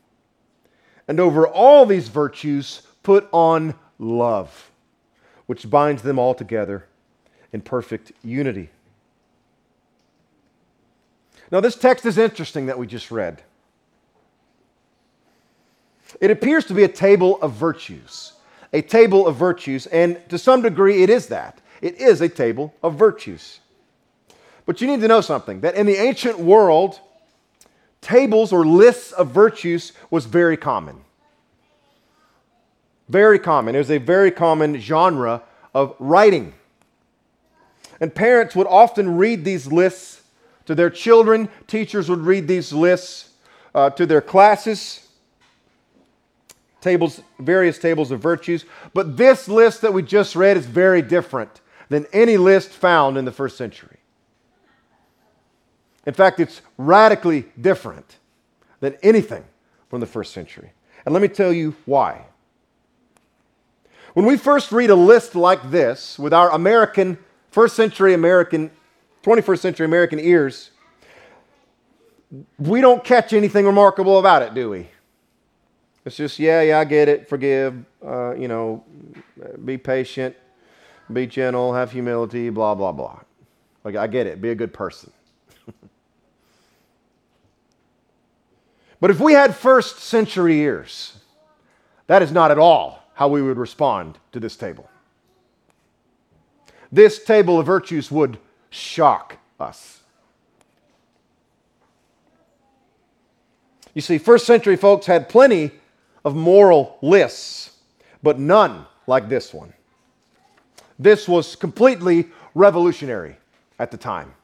And 1.08 1.20
over 1.20 1.46
all 1.46 1.86
these 1.86 2.08
virtues, 2.08 2.82
put 3.02 3.28
on 3.32 3.74
love, 3.98 4.70
which 5.46 5.70
binds 5.70 6.02
them 6.02 6.18
all 6.18 6.34
together 6.34 6.86
in 7.52 7.60
perfect 7.60 8.12
unity. 8.22 8.70
Now, 11.50 11.60
this 11.60 11.76
text 11.76 12.04
is 12.04 12.18
interesting 12.18 12.66
that 12.66 12.78
we 12.78 12.86
just 12.86 13.10
read. 13.10 13.42
It 16.20 16.30
appears 16.30 16.64
to 16.66 16.74
be 16.74 16.82
a 16.82 16.88
table 16.88 17.40
of 17.40 17.52
virtues. 17.52 18.32
A 18.72 18.82
table 18.82 19.26
of 19.26 19.36
virtues, 19.36 19.86
and 19.86 20.20
to 20.28 20.38
some 20.38 20.62
degree, 20.62 21.02
it 21.02 21.10
is 21.10 21.28
that. 21.28 21.60
It 21.80 22.00
is 22.00 22.20
a 22.20 22.28
table 22.28 22.74
of 22.82 22.96
virtues. 22.96 23.60
But 24.66 24.80
you 24.80 24.88
need 24.88 25.00
to 25.00 25.08
know 25.08 25.20
something 25.20 25.60
that 25.60 25.76
in 25.76 25.86
the 25.86 25.96
ancient 25.96 26.40
world, 26.40 27.00
tables 28.00 28.52
or 28.52 28.66
lists 28.66 29.12
of 29.12 29.30
virtues 29.30 29.92
was 30.10 30.26
very 30.26 30.56
common. 30.56 31.00
Very 33.08 33.38
common. 33.38 33.76
It 33.76 33.78
was 33.78 33.90
a 33.90 33.98
very 33.98 34.32
common 34.32 34.80
genre 34.80 35.42
of 35.72 35.94
writing. 36.00 36.52
And 38.00 38.12
parents 38.14 38.56
would 38.56 38.66
often 38.66 39.16
read 39.16 39.44
these 39.44 39.68
lists 39.68 40.22
to 40.66 40.74
their 40.74 40.90
children, 40.90 41.48
teachers 41.68 42.10
would 42.10 42.20
read 42.20 42.48
these 42.48 42.72
lists 42.72 43.30
uh, 43.72 43.90
to 43.90 44.04
their 44.04 44.20
classes. 44.20 45.06
Tables, 46.80 47.20
various 47.38 47.78
tables 47.78 48.10
of 48.10 48.20
virtues. 48.20 48.64
But 48.92 49.16
this 49.16 49.48
list 49.48 49.82
that 49.82 49.92
we 49.92 50.02
just 50.02 50.34
read 50.34 50.56
is 50.56 50.66
very 50.66 51.02
different 51.02 51.60
than 51.88 52.06
any 52.12 52.36
list 52.36 52.70
found 52.70 53.16
in 53.16 53.24
the 53.24 53.32
first 53.32 53.56
century. 53.56 53.95
In 56.06 56.14
fact, 56.14 56.40
it's 56.40 56.62
radically 56.78 57.46
different 57.60 58.18
than 58.80 58.96
anything 59.02 59.44
from 59.90 60.00
the 60.00 60.06
first 60.06 60.32
century. 60.32 60.72
And 61.04 61.12
let 61.12 61.20
me 61.20 61.28
tell 61.28 61.52
you 61.52 61.74
why. 61.84 62.26
When 64.14 64.24
we 64.24 64.36
first 64.36 64.72
read 64.72 64.90
a 64.90 64.94
list 64.94 65.34
like 65.34 65.70
this 65.70 66.18
with 66.18 66.32
our 66.32 66.50
American, 66.50 67.18
first 67.50 67.76
century 67.76 68.14
American, 68.14 68.70
21st 69.24 69.58
century 69.58 69.84
American 69.84 70.18
ears, 70.18 70.70
we 72.58 72.80
don't 72.80 73.04
catch 73.04 73.32
anything 73.32 73.66
remarkable 73.66 74.18
about 74.18 74.42
it, 74.42 74.54
do 74.54 74.70
we? 74.70 74.88
It's 76.04 76.16
just, 76.16 76.38
yeah, 76.38 76.62
yeah, 76.62 76.78
I 76.78 76.84
get 76.84 77.08
it. 77.08 77.28
Forgive, 77.28 77.84
uh, 78.04 78.34
you 78.36 78.46
know, 78.46 78.84
be 79.64 79.76
patient, 79.76 80.36
be 81.12 81.26
gentle, 81.26 81.74
have 81.74 81.90
humility, 81.90 82.48
blah, 82.48 82.74
blah, 82.74 82.92
blah. 82.92 83.20
Like, 83.84 83.96
I 83.96 84.06
get 84.06 84.26
it. 84.26 84.40
Be 84.40 84.50
a 84.50 84.54
good 84.54 84.72
person. 84.72 85.12
But 89.00 89.10
if 89.10 89.20
we 89.20 89.34
had 89.34 89.54
first 89.54 89.98
century 89.98 90.58
ears, 90.60 91.18
that 92.06 92.22
is 92.22 92.32
not 92.32 92.50
at 92.50 92.58
all 92.58 93.02
how 93.14 93.28
we 93.28 93.42
would 93.42 93.58
respond 93.58 94.18
to 94.32 94.40
this 94.40 94.56
table. 94.56 94.88
This 96.90 97.22
table 97.22 97.58
of 97.58 97.66
virtues 97.66 98.10
would 98.10 98.38
shock 98.70 99.38
us. 99.58 100.00
You 103.94 104.02
see, 104.02 104.18
first 104.18 104.46
century 104.46 104.76
folks 104.76 105.06
had 105.06 105.28
plenty 105.28 105.72
of 106.24 106.34
moral 106.34 106.98
lists, 107.00 107.70
but 108.22 108.38
none 108.38 108.86
like 109.06 109.28
this 109.28 109.54
one. 109.54 109.72
This 110.98 111.28
was 111.28 111.56
completely 111.56 112.28
revolutionary 112.54 113.36
at 113.78 113.90
the 113.90 113.96
time. 113.96 114.34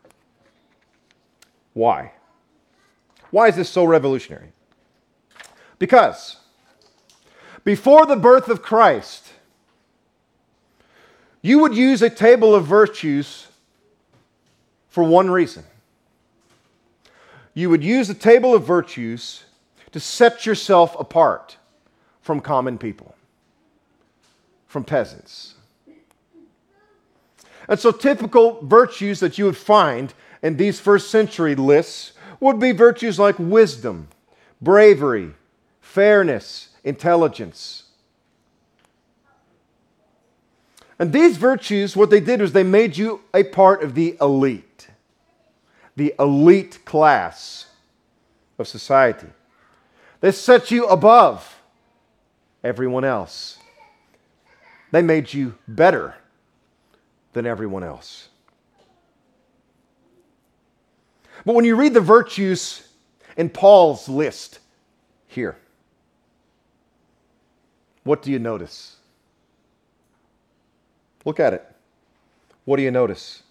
Why? 1.75 2.13
Why 3.33 3.49
is 3.49 3.57
this 3.57 3.71
so 3.71 3.85
revolutionary? 3.85 4.53
Because 5.79 6.37
before 7.65 8.07
the 8.07 8.15
birth 8.15 8.49
of 8.49 8.63
Christ, 8.63 9.33
you 11.41 11.59
would 11.59 11.75
use 11.75 12.03
a 12.03 12.11
table 12.11 12.55
of 12.55 12.67
virtues 12.67 13.49
for 14.89 15.03
one 15.03 15.31
reason. 15.31 15.65
You 17.55 17.71
would 17.71 17.83
use 17.83 18.09
a 18.11 18.15
table 18.15 18.55
of 18.55 18.65
virtues 18.65 19.45
to 19.93 19.99
set 19.99 20.45
yourself 20.45 20.95
apart 21.01 21.57
from 22.21 22.41
common 22.41 22.77
people, 22.77 23.15
from 24.67 24.85
peasants. 24.85 25.55
And 27.67 27.81
so, 27.81 27.93
typical 27.93 28.61
virtues 28.63 29.21
that 29.21 29.39
you 29.39 29.47
would 29.47 29.57
find 29.57 30.13
in 30.43 30.59
these 30.59 30.81
first 30.81 31.11
century 31.11 31.55
lists 31.55 32.13
would 32.43 32.59
be 32.59 32.73
virtues 32.73 33.19
like 33.19 33.39
wisdom, 33.39 34.09
bravery, 34.61 35.33
fairness, 35.81 36.71
intelligence. 36.83 37.85
And 40.99 41.13
these 41.13 41.37
virtues, 41.37 41.97
what 41.97 42.11
they 42.11 42.21
did 42.21 42.41
was 42.41 42.53
they 42.53 42.65
made 42.65 42.97
you 42.97 43.21
a 43.33 43.45
part 43.45 43.83
of 43.83 43.95
the 43.95 44.17
elite, 44.21 44.89
the 45.95 46.15
elite 46.19 46.85
class 46.85 47.67
of 48.59 48.67
society. 48.67 49.29
They 50.21 50.33
set 50.33 50.71
you 50.71 50.87
above 50.87 51.61
everyone 52.65 53.05
else. 53.05 53.59
They 54.91 55.03
made 55.03 55.33
you 55.33 55.55
better 55.69 56.17
than 57.33 57.47
everyone 57.47 57.85
else. 57.85 58.29
But 61.45 61.55
when 61.55 61.65
you 61.65 61.77
read 61.77 61.95
the 61.95 62.01
virtues 62.01 62.87
in 63.37 63.49
Paul's 63.49 64.09
list 64.09 64.61
here, 65.27 65.57
what 68.05 68.23
do 68.23 68.31
you 68.31 68.39
notice? 68.39 68.97
Look 71.25 71.41
at 71.41 71.55
it. 71.55 71.67
What 72.65 72.77
do 72.77 72.83
you 72.83 72.91
notice? 72.91 73.43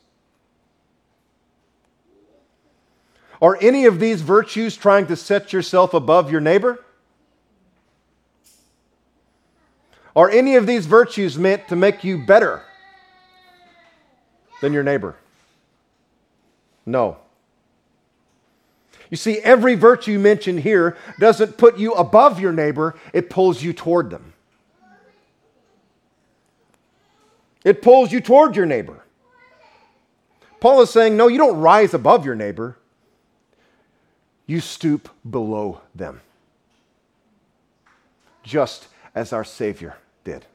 Are 3.41 3.58
any 3.60 3.86
of 3.86 3.99
these 3.99 4.21
virtues 4.21 4.77
trying 4.77 5.08
to 5.08 5.15
set 5.15 5.51
yourself 5.51 5.93
above 5.93 6.32
your 6.32 6.41
neighbor? 6.41 6.84
Are 10.15 10.30
any 10.30 10.56
of 10.58 10.67
these 10.67 10.86
virtues 10.86 11.38
meant 11.38 11.67
to 11.69 11.75
make 11.75 12.04
you 12.04 12.25
better 12.25 12.62
than 14.62 14.73
your 14.73 14.84
neighbor? 14.84 15.15
No. 16.86 17.17
You 19.12 19.17
see, 19.17 19.38
every 19.39 19.76
virtue 19.76 20.17
mentioned 20.17 20.62
here 20.62 20.97
doesn't 21.19 21.58
put 21.58 21.78
you 21.78 21.93
above 21.93 22.39
your 22.39 22.54
neighbor, 22.54 22.95
it 23.13 23.30
pulls 23.30 23.62
you 23.62 23.74
toward 23.74 24.10
them. 24.10 24.32
it 27.63 27.82
pulls 27.82 28.12
you 28.12 28.21
toward 28.21 28.56
your 28.56 28.65
neighbor. 28.65 29.04
Paul 30.60 30.82
is 30.82 30.89
saying, 30.89 31.17
no, 31.17 31.28
you 31.28 31.38
don't 31.38 31.60
rise 31.60 31.93
above 31.93 32.26
your 32.26 32.36
neighbor, 32.36 32.78
you 34.45 34.60
stoop 34.60 35.10
below 35.30 35.82
them, 35.95 36.21
just 38.43 38.88
as 39.15 39.34
our 39.34 39.43
Savior 39.43 39.97
did. 40.24 40.45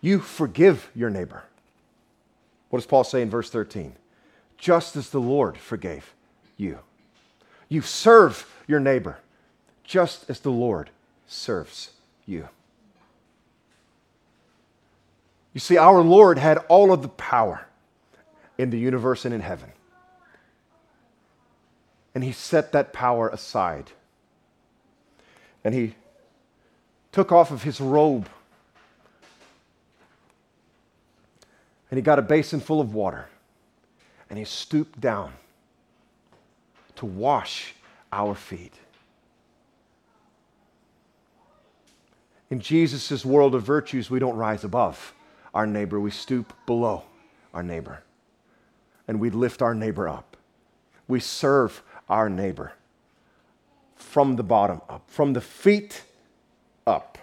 You 0.00 0.20
forgive 0.20 0.90
your 0.94 1.10
neighbor. 1.10 1.44
What 2.70 2.78
does 2.78 2.86
Paul 2.86 3.04
say 3.04 3.22
in 3.22 3.30
verse 3.30 3.50
13? 3.50 3.94
Just 4.58 4.96
as 4.96 5.10
the 5.10 5.20
Lord 5.20 5.56
forgave 5.56 6.12
you. 6.56 6.78
You 7.68 7.82
serve 7.82 8.46
your 8.66 8.80
neighbor, 8.80 9.18
just 9.84 10.28
as 10.30 10.40
the 10.40 10.50
Lord 10.50 10.90
serves 11.26 11.90
you. 12.26 12.48
You 15.52 15.60
see, 15.60 15.76
our 15.76 16.00
Lord 16.00 16.38
had 16.38 16.58
all 16.68 16.92
of 16.92 17.02
the 17.02 17.08
power 17.08 17.66
in 18.56 18.70
the 18.70 18.78
universe 18.78 19.24
and 19.24 19.34
in 19.34 19.40
heaven. 19.40 19.72
And 22.14 22.24
he 22.24 22.32
set 22.32 22.72
that 22.72 22.92
power 22.92 23.28
aside. 23.28 23.92
And 25.64 25.74
he 25.74 25.94
took 27.12 27.32
off 27.32 27.50
of 27.50 27.62
his 27.62 27.80
robe. 27.80 28.28
And 31.90 31.98
he 31.98 32.02
got 32.02 32.18
a 32.18 32.22
basin 32.22 32.60
full 32.60 32.80
of 32.80 32.94
water. 32.94 33.28
And 34.30 34.38
he 34.38 34.44
stooped 34.44 35.00
down 35.00 35.32
to 36.98 37.06
wash 37.06 37.74
our 38.12 38.34
feet. 38.34 38.74
In 42.50 42.60
Jesus' 42.60 43.24
world 43.24 43.54
of 43.54 43.62
virtues, 43.62 44.10
we 44.10 44.18
don't 44.18 44.36
rise 44.36 44.64
above 44.64 45.14
our 45.54 45.66
neighbor, 45.66 45.98
we 45.98 46.10
stoop 46.10 46.52
below 46.66 47.04
our 47.54 47.62
neighbor. 47.62 48.02
And 49.06 49.18
we 49.18 49.30
lift 49.30 49.62
our 49.62 49.74
neighbor 49.74 50.08
up. 50.08 50.36
We 51.06 51.20
serve 51.20 51.82
our 52.08 52.28
neighbor 52.28 52.72
from 53.96 54.36
the 54.36 54.42
bottom 54.42 54.80
up, 54.88 55.02
from 55.08 55.32
the 55.32 55.40
feet 55.40 56.02
up. 56.86 57.18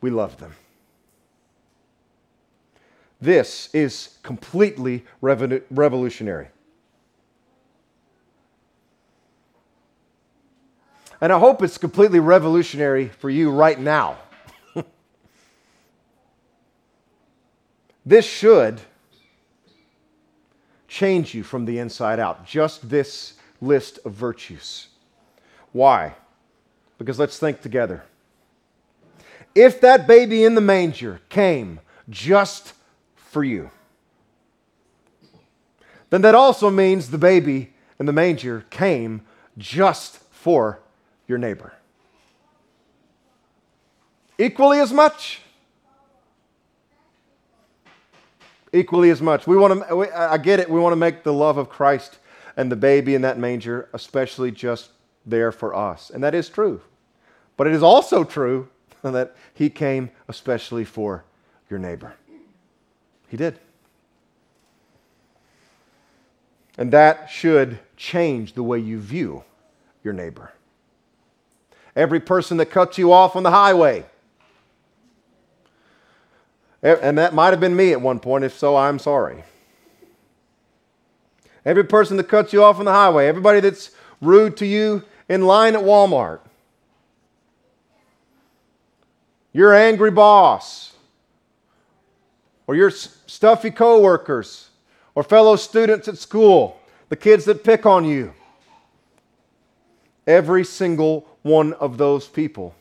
We 0.00 0.10
love 0.10 0.36
them. 0.38 0.52
This 3.20 3.74
is 3.74 4.18
completely 4.22 5.04
revolutionary. 5.20 6.48
And 11.24 11.32
I 11.32 11.38
hope 11.38 11.62
it's 11.62 11.78
completely 11.78 12.20
revolutionary 12.20 13.08
for 13.08 13.30
you 13.30 13.50
right 13.50 13.80
now. 13.80 14.18
this 18.04 18.26
should 18.26 18.78
change 20.86 21.32
you 21.32 21.42
from 21.42 21.64
the 21.64 21.78
inside 21.78 22.20
out. 22.20 22.44
Just 22.44 22.90
this 22.90 23.38
list 23.62 24.00
of 24.04 24.12
virtues. 24.12 24.88
Why? 25.72 26.14
Because 26.98 27.18
let's 27.18 27.38
think 27.38 27.62
together. 27.62 28.04
If 29.54 29.80
that 29.80 30.06
baby 30.06 30.44
in 30.44 30.54
the 30.54 30.60
manger 30.60 31.22
came 31.30 31.80
just 32.10 32.74
for 33.14 33.42
you, 33.42 33.70
then 36.10 36.20
that 36.20 36.34
also 36.34 36.68
means 36.68 37.08
the 37.08 37.16
baby 37.16 37.72
in 37.98 38.04
the 38.04 38.12
manger 38.12 38.66
came 38.68 39.22
just 39.56 40.18
for 40.30 40.82
your 41.26 41.38
neighbor. 41.38 41.72
Equally 44.38 44.80
as 44.80 44.92
much. 44.92 45.40
Equally 48.72 49.10
as 49.10 49.22
much. 49.22 49.46
We 49.46 49.56
want 49.56 49.86
to, 49.86 50.18
I 50.18 50.38
get 50.38 50.58
it, 50.58 50.68
we 50.68 50.80
want 50.80 50.92
to 50.92 50.96
make 50.96 51.22
the 51.22 51.32
love 51.32 51.58
of 51.58 51.68
Christ 51.68 52.18
and 52.56 52.70
the 52.70 52.76
baby 52.76 53.14
in 53.14 53.22
that 53.22 53.38
manger, 53.38 53.88
especially 53.92 54.50
just 54.50 54.90
there 55.24 55.52
for 55.52 55.74
us. 55.74 56.10
And 56.10 56.22
that 56.24 56.34
is 56.34 56.48
true. 56.48 56.80
But 57.56 57.68
it 57.68 57.72
is 57.72 57.82
also 57.82 58.24
true 58.24 58.68
that 59.02 59.36
he 59.54 59.70
came 59.70 60.10
especially 60.28 60.84
for 60.84 61.24
your 61.70 61.78
neighbor. 61.78 62.14
He 63.28 63.36
did. 63.36 63.58
And 66.76 66.92
that 66.92 67.30
should 67.30 67.78
change 67.96 68.54
the 68.54 68.64
way 68.64 68.80
you 68.80 68.98
view 68.98 69.44
your 70.02 70.12
neighbor 70.12 70.52
every 71.96 72.20
person 72.20 72.56
that 72.58 72.66
cuts 72.66 72.98
you 72.98 73.12
off 73.12 73.36
on 73.36 73.42
the 73.42 73.50
highway. 73.50 74.04
And 76.82 77.16
that 77.16 77.32
might 77.32 77.50
have 77.50 77.60
been 77.60 77.74
me 77.74 77.92
at 77.92 78.00
one 78.00 78.20
point. 78.20 78.44
If 78.44 78.58
so, 78.58 78.76
I'm 78.76 78.98
sorry. 78.98 79.42
Every 81.64 81.84
person 81.84 82.18
that 82.18 82.28
cuts 82.28 82.52
you 82.52 82.62
off 82.62 82.78
on 82.78 82.84
the 82.84 82.92
highway, 82.92 83.26
everybody 83.26 83.60
that's 83.60 83.90
rude 84.20 84.56
to 84.58 84.66
you 84.66 85.02
in 85.28 85.46
line 85.46 85.74
at 85.74 85.82
Walmart, 85.82 86.40
your 89.52 89.72
angry 89.72 90.10
boss, 90.10 90.92
or 92.66 92.74
your 92.74 92.90
stuffy 92.90 93.70
coworkers, 93.70 94.68
or 95.14 95.22
fellow 95.22 95.56
students 95.56 96.06
at 96.08 96.18
school, 96.18 96.78
the 97.08 97.16
kids 97.16 97.46
that 97.46 97.64
pick 97.64 97.86
on 97.86 98.04
you. 98.04 98.34
Every 100.26 100.64
single 100.64 101.26
one 101.44 101.74
of 101.74 101.98
those 101.98 102.26
people 102.26 102.74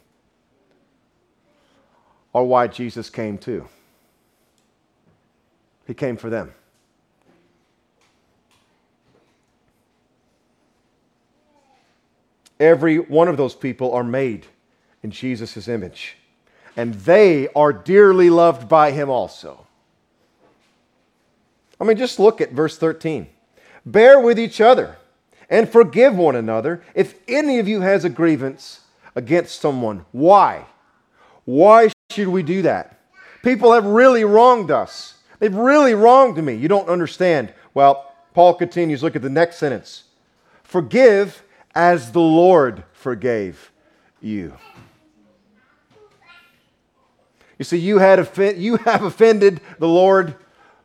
are 2.33 2.45
why 2.45 2.65
Jesus 2.65 3.09
came 3.09 3.37
too. 3.37 3.67
He 5.85 5.93
came 5.93 6.15
for 6.15 6.29
them. 6.29 6.53
Every 12.57 12.99
one 12.99 13.27
of 13.27 13.35
those 13.35 13.53
people 13.53 13.93
are 13.93 14.03
made 14.03 14.45
in 15.03 15.11
Jesus' 15.11 15.67
image, 15.67 16.15
and 16.77 16.93
they 16.93 17.49
are 17.49 17.73
dearly 17.73 18.29
loved 18.29 18.69
by 18.69 18.91
Him 18.91 19.09
also. 19.09 19.67
I 21.81 21.83
mean, 21.83 21.97
just 21.97 22.17
look 22.17 22.39
at 22.39 22.53
verse 22.53 22.77
13. 22.77 23.27
Bear 23.85 24.21
with 24.21 24.39
each 24.39 24.61
other 24.61 24.95
and 25.49 25.69
forgive 25.69 26.15
one 26.15 26.35
another 26.35 26.83
if 26.95 27.15
any 27.27 27.59
of 27.59 27.67
you 27.67 27.81
has 27.81 28.05
a 28.05 28.09
grievance 28.09 28.81
against 29.15 29.59
someone. 29.59 30.05
Why? 30.11 30.65
Why 31.45 31.89
should 32.11 32.27
we 32.29 32.43
do 32.43 32.61
that? 32.63 32.99
People 33.43 33.73
have 33.73 33.85
really 33.85 34.23
wronged 34.23 34.71
us. 34.71 35.15
They've 35.39 35.53
really 35.53 35.93
wronged 35.93 36.41
me. 36.41 36.55
You 36.55 36.67
don't 36.67 36.87
understand. 36.87 37.53
Well, 37.73 38.13
Paul 38.33 38.53
continues. 38.53 39.03
Look 39.03 39.15
at 39.15 39.21
the 39.21 39.29
next 39.29 39.57
sentence. 39.57 40.03
Forgive 40.63 41.43
as 41.75 42.11
the 42.11 42.21
Lord 42.21 42.83
forgave 42.93 43.71
you. 44.21 44.53
You 47.59 47.65
see, 47.65 47.77
you, 47.77 47.99
had 47.99 48.19
offend, 48.19 48.57
you 48.61 48.77
have 48.77 49.03
offended 49.03 49.61
the 49.79 49.87
Lord 49.87 50.35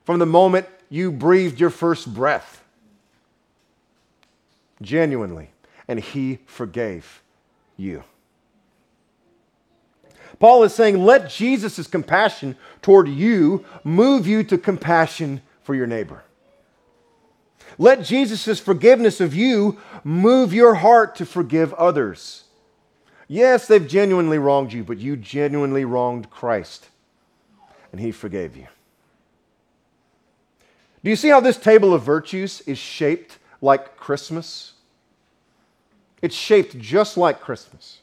from 0.05 0.19
the 0.19 0.27
moment 0.27 0.67
you 0.91 1.13
breathed 1.13 1.61
your 1.61 1.71
first 1.71 2.13
breath 2.13 2.65
genuinely, 4.81 5.51
and 5.87 5.99
he 6.01 6.39
forgave 6.47 7.23
you. 7.77 8.05
Paul 10.39 10.63
is 10.63 10.75
saying, 10.75 11.05
let 11.05 11.31
Jesus' 11.31 11.87
compassion 11.87 12.57
toward 12.83 13.09
you 13.09 13.65
move 13.83 14.27
you 14.27 14.45
to 14.45 14.59
compassion 14.59 15.43
for 15.63 15.75
your 15.75 15.87
neighbor. 15.87 16.23
Let 17.77 18.03
Jesus' 18.03 18.61
forgiveness 18.61 19.21
of 19.21 19.35
you 19.35 19.79
move 20.05 20.53
your 20.53 20.75
heart 20.75 21.15
to 21.17 21.27
forgive 21.27 21.73
others. 21.75 22.45
Yes, 23.27 23.67
they've 23.67 23.87
genuinely 23.87 24.39
wronged 24.39 24.73
you, 24.73 24.85
but 24.85 24.99
you 24.99 25.17
genuinely 25.17 25.85
wronged 25.85 26.31
Christ, 26.31 26.89
and 27.93 28.01
He 28.01 28.11
forgave 28.11 28.57
you. 28.57 28.67
Do 31.05 31.11
you 31.11 31.17
see 31.17 31.29
how 31.29 31.41
this 31.41 31.59
table 31.59 31.95
of 31.95 32.03
virtues 32.03 32.61
is 32.63 32.79
shaped 32.79 33.39
like 33.61 33.97
Christmas. 33.97 34.73
It's 36.23 36.35
shaped 36.35 36.79
just 36.79 37.17
like 37.17 37.41
Christmas. 37.41 37.99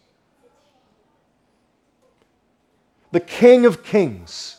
The 3.12 3.20
King 3.20 3.66
of 3.66 3.84
Kings 3.84 4.58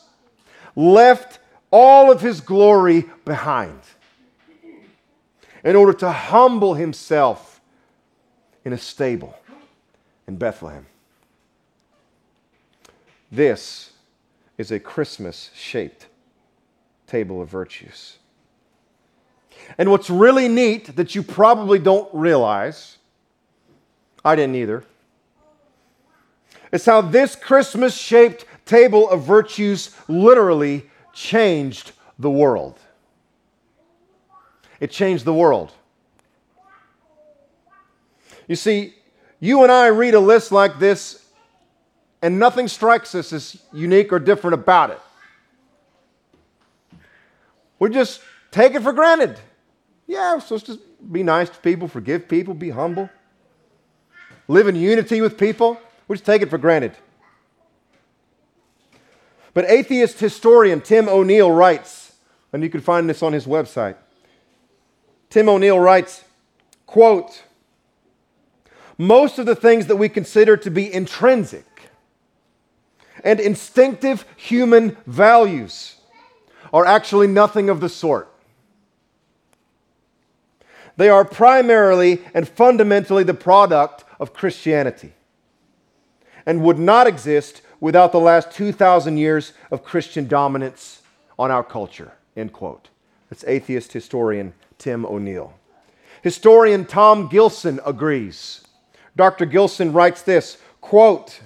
left 0.74 1.38
all 1.70 2.10
of 2.10 2.20
his 2.20 2.40
glory 2.40 3.04
behind 3.24 3.80
in 5.64 5.76
order 5.76 5.92
to 5.92 6.10
humble 6.10 6.74
himself 6.74 7.60
in 8.64 8.72
a 8.72 8.78
stable 8.78 9.36
in 10.26 10.36
Bethlehem. 10.36 10.86
This 13.30 13.90
is 14.56 14.70
a 14.70 14.80
Christmas 14.80 15.50
shaped 15.54 16.06
table 17.06 17.42
of 17.42 17.48
virtues. 17.48 18.18
And 19.78 19.90
what's 19.90 20.08
really 20.08 20.48
neat 20.48 20.96
that 20.96 21.14
you 21.14 21.22
probably 21.22 21.78
don't 21.78 22.08
realize, 22.12 22.98
I 24.24 24.36
didn't 24.36 24.56
either, 24.56 24.84
is 26.72 26.84
how 26.84 27.00
this 27.00 27.36
Christmas 27.36 27.96
shaped 27.96 28.44
table 28.64 29.08
of 29.08 29.22
virtues 29.22 29.94
literally 30.08 30.90
changed 31.12 31.92
the 32.18 32.30
world. 32.30 32.78
It 34.80 34.90
changed 34.90 35.24
the 35.24 35.34
world. 35.34 35.72
You 38.48 38.56
see, 38.56 38.94
you 39.40 39.62
and 39.62 39.72
I 39.72 39.88
read 39.88 40.14
a 40.14 40.20
list 40.20 40.52
like 40.52 40.78
this, 40.78 41.24
and 42.22 42.38
nothing 42.38 42.68
strikes 42.68 43.14
us 43.14 43.32
as 43.32 43.60
unique 43.72 44.12
or 44.12 44.18
different 44.18 44.54
about 44.54 44.90
it. 44.90 45.00
We 47.78 47.90
just 47.90 48.20
take 48.50 48.74
it 48.74 48.82
for 48.82 48.92
granted. 48.92 49.38
Yeah, 50.06 50.34
we're 50.34 50.40
supposed 50.40 50.66
to 50.66 50.78
be 51.10 51.22
nice 51.22 51.50
to 51.50 51.58
people, 51.58 51.88
forgive 51.88 52.28
people, 52.28 52.54
be 52.54 52.70
humble, 52.70 53.10
live 54.48 54.68
in 54.68 54.76
unity 54.76 55.20
with 55.20 55.36
people. 55.36 55.80
We 56.06 56.16
just 56.16 56.24
take 56.24 56.42
it 56.42 56.50
for 56.50 56.58
granted. 56.58 56.92
But 59.52 59.64
atheist 59.68 60.20
historian 60.20 60.80
Tim 60.80 61.08
O'Neill 61.08 61.50
writes, 61.50 62.14
and 62.52 62.62
you 62.62 62.70
can 62.70 62.80
find 62.80 63.08
this 63.08 63.22
on 63.22 63.32
his 63.32 63.46
website. 63.46 63.96
Tim 65.30 65.48
O'Neill 65.48 65.80
writes, 65.80 66.24
quote, 66.86 67.42
most 68.98 69.38
of 69.38 69.46
the 69.46 69.56
things 69.56 69.86
that 69.86 69.96
we 69.96 70.08
consider 70.08 70.56
to 70.56 70.70
be 70.70 70.92
intrinsic 70.92 71.64
and 73.24 73.40
instinctive 73.40 74.24
human 74.36 74.96
values 75.06 75.96
are 76.72 76.86
actually 76.86 77.26
nothing 77.26 77.68
of 77.68 77.80
the 77.80 77.88
sort. 77.88 78.32
They 80.96 81.08
are 81.08 81.24
primarily 81.24 82.22
and 82.32 82.48
fundamentally 82.48 83.24
the 83.24 83.34
product 83.34 84.04
of 84.18 84.32
Christianity 84.32 85.12
and 86.46 86.62
would 86.62 86.78
not 86.78 87.06
exist 87.06 87.62
without 87.80 88.12
the 88.12 88.20
last 88.20 88.50
2,000 88.52 89.18
years 89.18 89.52
of 89.70 89.84
Christian 89.84 90.26
dominance 90.26 91.02
on 91.38 91.50
our 91.50 91.64
culture. 91.64 92.12
End 92.36 92.52
quote. 92.52 92.88
That's 93.28 93.44
atheist 93.44 93.92
historian 93.92 94.54
Tim 94.78 95.04
O'Neill. 95.04 95.52
Historian 96.22 96.84
Tom 96.84 97.28
Gilson 97.28 97.80
agrees. 97.84 98.62
Dr. 99.16 99.44
Gilson 99.46 99.92
writes 99.92 100.22
this 100.22 100.58
quote, 100.80 101.40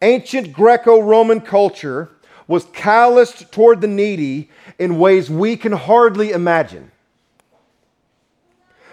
Ancient 0.00 0.52
Greco 0.52 1.00
Roman 1.00 1.40
culture 1.40 2.10
was 2.46 2.64
calloused 2.72 3.50
toward 3.52 3.80
the 3.80 3.88
needy 3.88 4.48
in 4.78 4.98
ways 4.98 5.28
we 5.28 5.56
can 5.56 5.72
hardly 5.72 6.30
imagine. 6.30 6.90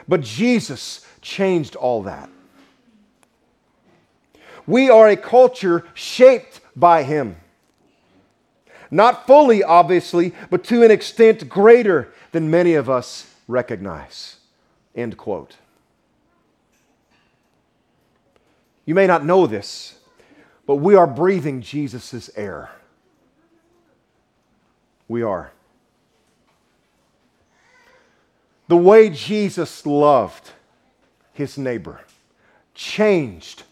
But 0.07 0.21
Jesus 0.21 1.05
changed 1.21 1.75
all 1.75 2.03
that. 2.03 2.29
We 4.67 4.89
are 4.89 5.07
a 5.07 5.17
culture 5.17 5.85
shaped 5.93 6.61
by 6.75 7.03
Him. 7.03 7.37
Not 8.91 9.27
fully, 9.27 9.63
obviously, 9.63 10.33
but 10.49 10.63
to 10.65 10.83
an 10.83 10.91
extent 10.91 11.49
greater 11.49 12.13
than 12.31 12.49
many 12.49 12.75
of 12.75 12.89
us 12.89 13.35
recognize. 13.47 14.37
End 14.95 15.17
quote. 15.17 15.57
You 18.85 18.93
may 18.93 19.07
not 19.07 19.25
know 19.25 19.47
this, 19.47 19.97
but 20.67 20.75
we 20.75 20.95
are 20.95 21.07
breathing 21.07 21.61
Jesus' 21.61 22.29
air. 22.35 22.69
We 25.07 25.23
are. 25.23 25.51
The 28.67 28.77
way 28.77 29.09
Jesus 29.09 29.85
loved 29.85 30.51
his 31.33 31.57
neighbor 31.57 32.01
changed 32.73 33.63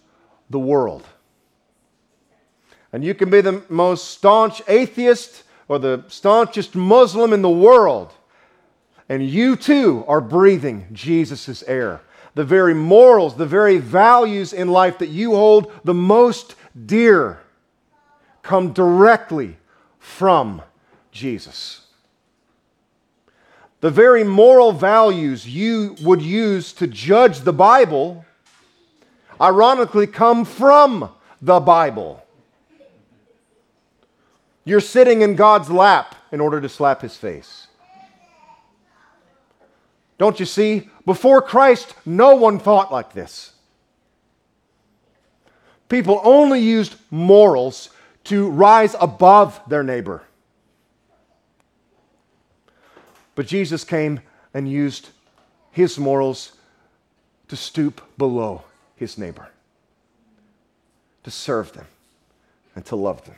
the 0.49 0.59
world. 0.59 1.03
And 2.91 3.03
you 3.03 3.15
can 3.15 3.29
be 3.29 3.41
the 3.41 3.63
most 3.69 4.09
staunch 4.09 4.61
atheist 4.67 5.43
or 5.67 5.79
the 5.79 6.03
staunchest 6.07 6.75
Muslim 6.75 7.33
in 7.33 7.41
the 7.41 7.49
world, 7.49 8.13
and 9.09 9.27
you 9.27 9.55
too 9.55 10.05
are 10.07 10.21
breathing 10.21 10.87
Jesus' 10.91 11.63
air. 11.63 12.01
The 12.35 12.43
very 12.43 12.73
morals, 12.73 13.35
the 13.35 13.45
very 13.45 13.77
values 13.77 14.53
in 14.53 14.67
life 14.67 14.99
that 14.99 15.09
you 15.09 15.31
hold 15.31 15.71
the 15.83 15.93
most 15.93 16.55
dear 16.85 17.39
come 18.41 18.73
directly 18.73 19.57
from 19.99 20.61
Jesus. 21.11 21.82
The 23.83 23.91
very 23.91 24.23
moral 24.23 24.71
values 24.71 25.45
you 25.45 25.97
would 26.01 26.21
use 26.21 26.71
to 26.71 26.87
judge 26.87 27.41
the 27.41 27.51
Bible, 27.51 28.23
ironically, 29.41 30.07
come 30.07 30.45
from 30.45 31.09
the 31.41 31.59
Bible. 31.59 32.25
You're 34.63 34.79
sitting 34.79 35.21
in 35.21 35.35
God's 35.35 35.69
lap 35.69 36.15
in 36.31 36.39
order 36.39 36.61
to 36.61 36.69
slap 36.69 37.01
his 37.01 37.17
face. 37.17 37.67
Don't 40.17 40.39
you 40.39 40.45
see? 40.45 40.89
Before 41.05 41.41
Christ, 41.41 41.93
no 42.05 42.35
one 42.35 42.59
thought 42.59 42.89
like 42.89 43.11
this. 43.11 43.51
People 45.89 46.21
only 46.23 46.61
used 46.61 46.95
morals 47.11 47.89
to 48.23 48.49
rise 48.49 48.95
above 49.01 49.59
their 49.67 49.83
neighbor. 49.83 50.23
But 53.35 53.47
Jesus 53.47 53.83
came 53.83 54.19
and 54.53 54.69
used 54.69 55.09
his 55.71 55.97
morals 55.97 56.53
to 57.47 57.55
stoop 57.55 58.01
below 58.17 58.63
his 58.95 59.17
neighbor, 59.17 59.49
to 61.23 61.31
serve 61.31 61.73
them, 61.73 61.87
and 62.75 62.85
to 62.85 62.95
love 62.95 63.25
them. 63.25 63.35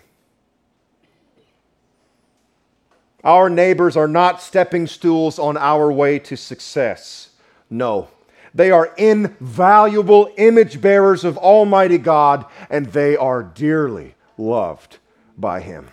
Our 3.24 3.50
neighbors 3.50 3.98
are 3.98 4.08
not 4.08 4.42
stepping 4.42 4.86
stools 4.86 5.40
on 5.40 5.58
our 5.58 5.92
way 5.92 6.20
to 6.20 6.38
success. 6.38 7.30
No. 7.70 8.10
They 8.54 8.70
are 8.70 8.94
invaluable 8.98 10.32
image 10.38 10.80
bearers 10.80 11.24
of 11.24 11.38
Almighty 11.38 11.98
God, 11.98 12.46
and 12.70 12.86
they 12.88 13.18
are 13.18 13.42
dearly 13.42 14.14
loved 14.38 14.98
by 15.38 15.60
Him. 15.60 15.88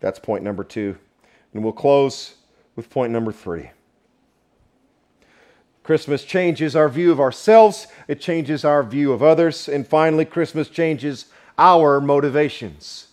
That's 0.00 0.18
point 0.18 0.42
number 0.42 0.64
two. 0.64 0.96
And 1.52 1.62
we'll 1.62 1.74
close 1.74 2.36
with 2.82 2.90
point 2.90 3.12
number 3.12 3.30
three. 3.30 3.70
Christmas 5.84 6.24
changes 6.24 6.74
our 6.74 6.88
view 6.88 7.12
of 7.12 7.20
ourselves, 7.20 7.86
it 8.08 8.20
changes 8.20 8.64
our 8.64 8.82
view 8.82 9.12
of 9.12 9.22
others, 9.22 9.68
and 9.68 9.86
finally, 9.86 10.24
Christmas 10.24 10.68
changes 10.68 11.26
our 11.58 12.00
motivations. 12.00 13.08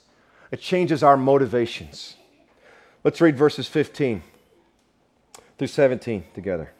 It 0.51 0.59
changes 0.59 1.03
our 1.03 1.17
motivations. 1.17 2.15
Let's 3.03 3.21
read 3.21 3.37
verses 3.37 3.67
15 3.67 4.23
through 5.59 5.67
17 5.67 6.23
together. 6.33 6.71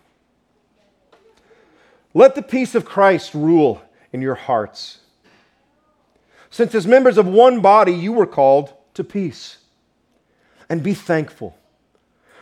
Let 2.15 2.33
the 2.33 2.41
peace 2.41 2.73
of 2.73 2.85
Christ 2.85 3.35
rule 3.35 3.83
in 4.11 4.21
your 4.21 4.35
hearts. 4.35 4.99
Since, 6.49 6.73
as 6.73 6.87
members 6.87 7.19
of 7.19 7.27
one 7.27 7.61
body, 7.61 7.93
you 7.93 8.13
were 8.13 8.25
called 8.25 8.73
to 8.95 9.03
peace. 9.03 9.57
And 10.67 10.81
be 10.81 10.95
thankful. 10.95 11.55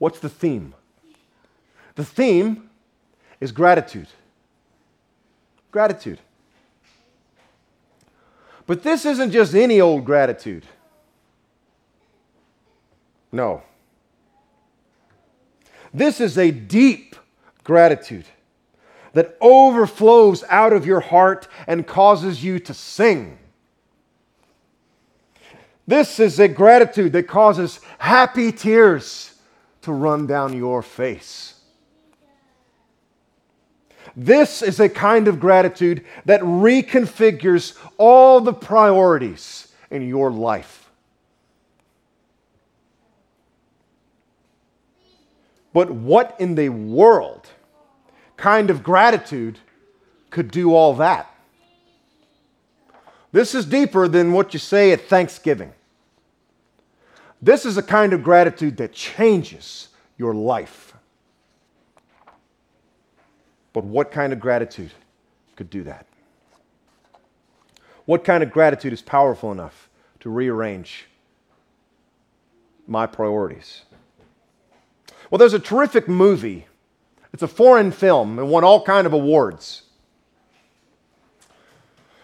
What's 0.00 0.18
the 0.18 0.30
theme? 0.30 0.72
The 1.94 2.06
theme 2.06 2.70
is 3.38 3.52
gratitude. 3.52 4.08
Gratitude. 5.70 6.18
But 8.66 8.82
this 8.82 9.04
isn't 9.04 9.30
just 9.30 9.54
any 9.54 9.78
old 9.78 10.06
gratitude. 10.06 10.64
No. 13.30 13.62
This 15.92 16.18
is 16.18 16.38
a 16.38 16.50
deep 16.50 17.14
gratitude 17.62 18.24
that 19.12 19.36
overflows 19.38 20.44
out 20.48 20.72
of 20.72 20.86
your 20.86 21.00
heart 21.00 21.46
and 21.66 21.86
causes 21.86 22.42
you 22.42 22.58
to 22.60 22.72
sing. 22.72 23.36
This 25.86 26.18
is 26.18 26.40
a 26.40 26.48
gratitude 26.48 27.12
that 27.12 27.28
causes 27.28 27.80
happy 27.98 28.50
tears 28.50 29.34
to 29.82 29.92
run 29.92 30.26
down 30.26 30.56
your 30.56 30.82
face. 30.82 31.54
This 34.16 34.62
is 34.62 34.80
a 34.80 34.88
kind 34.88 35.28
of 35.28 35.40
gratitude 35.40 36.04
that 36.24 36.40
reconfigures 36.40 37.76
all 37.96 38.40
the 38.40 38.52
priorities 38.52 39.68
in 39.90 40.06
your 40.06 40.30
life. 40.30 40.90
But 45.72 45.90
what 45.90 46.36
in 46.40 46.56
the 46.56 46.70
world 46.70 47.48
kind 48.36 48.70
of 48.70 48.82
gratitude 48.82 49.58
could 50.30 50.50
do 50.50 50.74
all 50.74 50.94
that? 50.94 51.32
This 53.32 53.54
is 53.54 53.64
deeper 53.64 54.08
than 54.08 54.32
what 54.32 54.52
you 54.52 54.58
say 54.58 54.90
at 54.92 55.02
Thanksgiving. 55.02 55.72
This 57.42 57.64
is 57.64 57.76
a 57.76 57.82
kind 57.82 58.12
of 58.12 58.22
gratitude 58.22 58.76
that 58.78 58.92
changes 58.92 59.88
your 60.18 60.34
life. 60.34 60.94
But 63.72 63.84
what 63.84 64.10
kind 64.10 64.32
of 64.32 64.40
gratitude 64.40 64.90
could 65.56 65.70
do 65.70 65.84
that? 65.84 66.06
What 68.04 68.24
kind 68.24 68.42
of 68.42 68.50
gratitude 68.50 68.92
is 68.92 69.00
powerful 69.00 69.52
enough 69.52 69.88
to 70.20 70.30
rearrange 70.30 71.06
my 72.86 73.06
priorities? 73.06 73.82
Well, 75.30 75.38
there's 75.38 75.54
a 75.54 75.60
terrific 75.60 76.08
movie. 76.08 76.66
It's 77.32 77.42
a 77.42 77.48
foreign 77.48 77.92
film 77.92 78.38
and 78.38 78.50
won 78.50 78.64
all 78.64 78.82
kind 78.82 79.06
of 79.06 79.12
awards. 79.12 79.82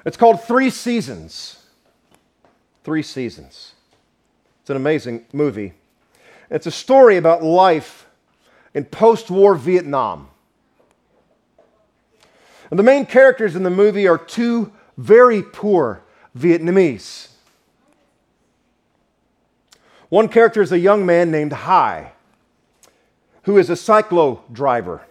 It's 0.05 0.17
called 0.17 0.43
Three 0.43 0.71
Seasons. 0.71 1.65
Three 2.83 3.03
Seasons. 3.03 3.76
It's 4.67 4.71
an 4.73 4.77
amazing 4.79 5.25
movie. 5.33 5.75
It's 6.51 6.67
a 6.67 6.73
story 6.73 7.19
about 7.19 7.41
life 7.41 8.09
in 8.75 8.85
post 8.85 9.31
war 9.31 9.55
Vietnam. 9.55 10.27
And 12.69 12.77
the 12.77 12.83
main 12.83 13.07
characters 13.07 13.55
in 13.55 13.63
the 13.63 13.71
movie 13.71 14.09
are 14.09 14.19
two 14.19 14.73
very 14.97 15.41
poor 15.41 16.03
Vietnamese. 16.37 17.29
One 20.09 20.29
character 20.29 20.63
is 20.63 20.73
a 20.73 20.81
young 20.81 21.07
man 21.07 21.31
named 21.31 21.53
Hai, 21.53 22.11
who 23.45 23.59
is 23.59 23.71
a 23.71 23.75
cyclo 23.75 24.41
driver. 24.53 25.07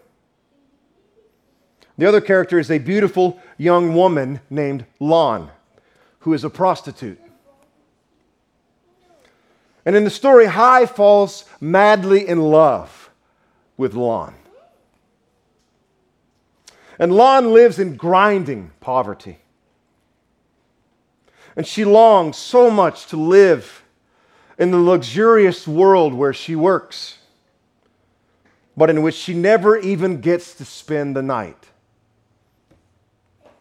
The 1.98 2.06
other 2.06 2.20
character 2.20 2.60
is 2.60 2.70
a 2.70 2.80
beautiful 2.80 3.40
young 3.58 3.96
woman 3.96 4.42
named 4.50 4.86
Lon, 5.00 5.50
who 6.20 6.34
is 6.34 6.44
a 6.44 6.50
prostitute. 6.50 7.22
And 9.86 9.96
in 9.96 10.04
the 10.04 10.10
story, 10.10 10.48
Hai 10.48 10.88
falls 10.88 11.46
madly 11.62 12.28
in 12.28 12.42
love 12.42 13.12
with 13.78 13.94
Lon. 13.94 14.34
And 16.98 17.14
Lon 17.14 17.54
lives 17.54 17.78
in 17.78 17.96
grinding 17.96 18.72
poverty. 18.80 19.40
And 21.56 21.68
she 21.68 21.86
longs 21.86 22.38
so 22.38 22.72
much 22.72 23.06
to 23.08 23.18
live 23.18 23.84
in 24.58 24.72
the 24.72 24.80
luxurious 24.80 25.68
world 25.68 26.14
where 26.14 26.34
she 26.34 26.56
works, 26.56 27.20
but 28.76 28.90
in 28.90 29.02
which 29.02 29.16
she 29.16 29.34
never 29.34 29.78
even 29.78 30.22
gets 30.22 30.56
to 30.56 30.66
spend 30.66 31.16
the 31.16 31.22
night. 31.22 31.68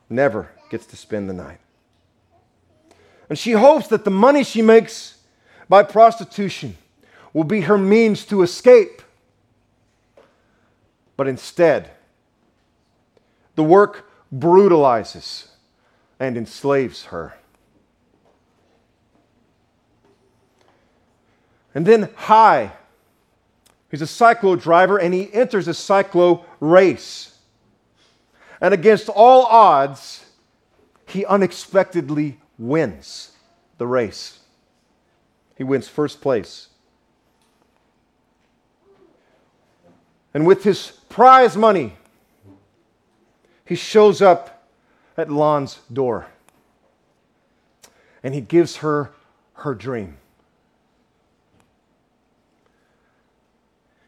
Never 0.08 0.50
gets 0.70 0.86
to 0.86 0.96
spend 0.96 1.28
the 1.28 1.34
night. 1.34 1.58
And 3.28 3.38
she 3.38 3.52
hopes 3.52 3.88
that 3.88 4.04
the 4.04 4.10
money 4.10 4.44
she 4.44 4.62
makes 4.62 5.13
by 5.68 5.82
prostitution 5.82 6.76
will 7.32 7.44
be 7.44 7.62
her 7.62 7.78
means 7.78 8.24
to 8.26 8.42
escape. 8.42 9.02
But 11.16 11.28
instead, 11.28 11.90
the 13.54 13.64
work 13.64 14.10
brutalizes 14.32 15.48
and 16.18 16.36
enslaves 16.36 17.06
her. 17.06 17.34
And 21.74 21.84
then 21.84 22.08
Hai, 22.14 22.72
he's 23.90 24.02
a 24.02 24.06
cyclo 24.06 24.60
driver, 24.60 24.96
and 24.96 25.12
he 25.12 25.32
enters 25.32 25.66
a 25.66 25.72
cyclo 25.72 26.44
race. 26.60 27.36
And 28.60 28.72
against 28.72 29.08
all 29.08 29.44
odds, 29.46 30.24
he 31.06 31.26
unexpectedly 31.26 32.38
wins 32.58 33.32
the 33.78 33.86
race. 33.86 34.38
He 35.56 35.64
wins 35.64 35.88
first 35.88 36.20
place. 36.20 36.68
And 40.32 40.46
with 40.46 40.64
his 40.64 40.90
prize 41.08 41.56
money, 41.56 41.96
he 43.64 43.76
shows 43.76 44.20
up 44.20 44.68
at 45.16 45.30
Lon's 45.30 45.78
door 45.92 46.26
and 48.22 48.34
he 48.34 48.40
gives 48.40 48.78
her 48.78 49.12
her 49.54 49.74
dream. 49.74 50.16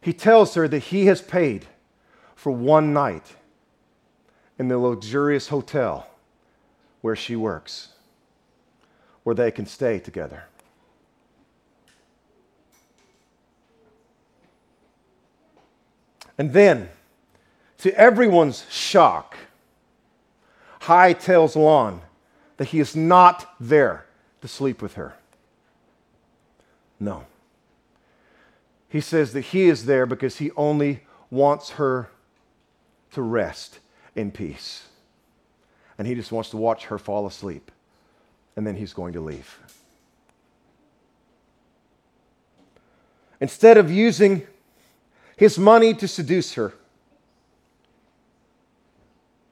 He 0.01 0.13
tells 0.13 0.55
her 0.55 0.67
that 0.69 0.79
he 0.85 1.07
has 1.07 1.21
paid 1.21 1.67
for 2.35 2.51
one 2.51 2.93
night 2.93 3.37
in 4.59 4.69
the 4.69 4.79
luxurious 4.79 5.49
hotel 5.49 6.09
where 7.03 7.17
she 7.17 7.37
works, 7.37 7.89
where 9.23 9.35
they 9.35 9.51
can 9.51 9.67
stay 9.67 9.99
together. 9.99 10.45
And 16.39 16.53
then, 16.53 16.89
to 17.79 17.95
everyone's 17.99 18.67
shock, 18.71 19.37
Hai 20.81 21.13
tells 21.13 21.57
Lon 21.57 22.03
that 22.59 22.69
he 22.69 22.81
is 22.81 22.95
not 22.95 23.55
there 23.59 24.07
to 24.41 24.49
sleep 24.49 24.81
with 24.81 24.95
her. 24.95 25.15
No. 27.01 27.27
He 28.89 29.01
says 29.01 29.33
that 29.33 29.43
he 29.43 29.65
is 29.65 29.87
there 29.87 30.07
because 30.07 30.39
he 30.39 30.51
only 30.53 31.03
wants 31.31 31.71
her 31.71 32.09
to 33.13 33.23
rest 33.23 33.81
in 34.15 34.31
peace. 34.31 34.87
And 35.99 36.07
he 36.07 36.15
just 36.15 36.33
wants 36.33 36.51
to 36.51 36.57
watch 36.57 36.87
her 36.87 36.99
fall 36.99 37.27
asleep. 37.27 37.71
And 38.55 38.67
then 38.67 38.77
he's 38.77 38.93
going 38.93 39.13
to 39.15 39.21
leave. 39.21 39.59
Instead 43.41 43.77
of 43.77 43.91
using 43.91 44.47
his 45.37 45.59
money 45.59 45.93
to 45.95 46.09
seduce 46.09 46.55
her, 46.55 46.73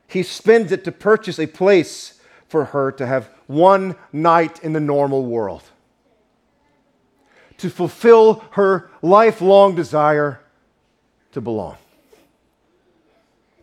he 0.09 0.23
spends 0.23 0.73
it 0.73 0.85
to 0.85 0.93
purchase 0.93 1.39
a 1.39 1.47
place 1.47 2.21
for 2.49 2.67
her 2.67 2.93
to 2.93 3.07
have 3.07 3.29
one 3.47 3.97
night 4.13 4.63
in 4.63 4.73
the 4.73 4.81
normal 4.81 5.25
world. 5.25 5.63
To 7.59 7.71
fulfill 7.71 8.45
her 8.53 8.91
lifelong 9.03 9.75
desire 9.75 10.41
to 11.33 11.41
belong, 11.41 11.77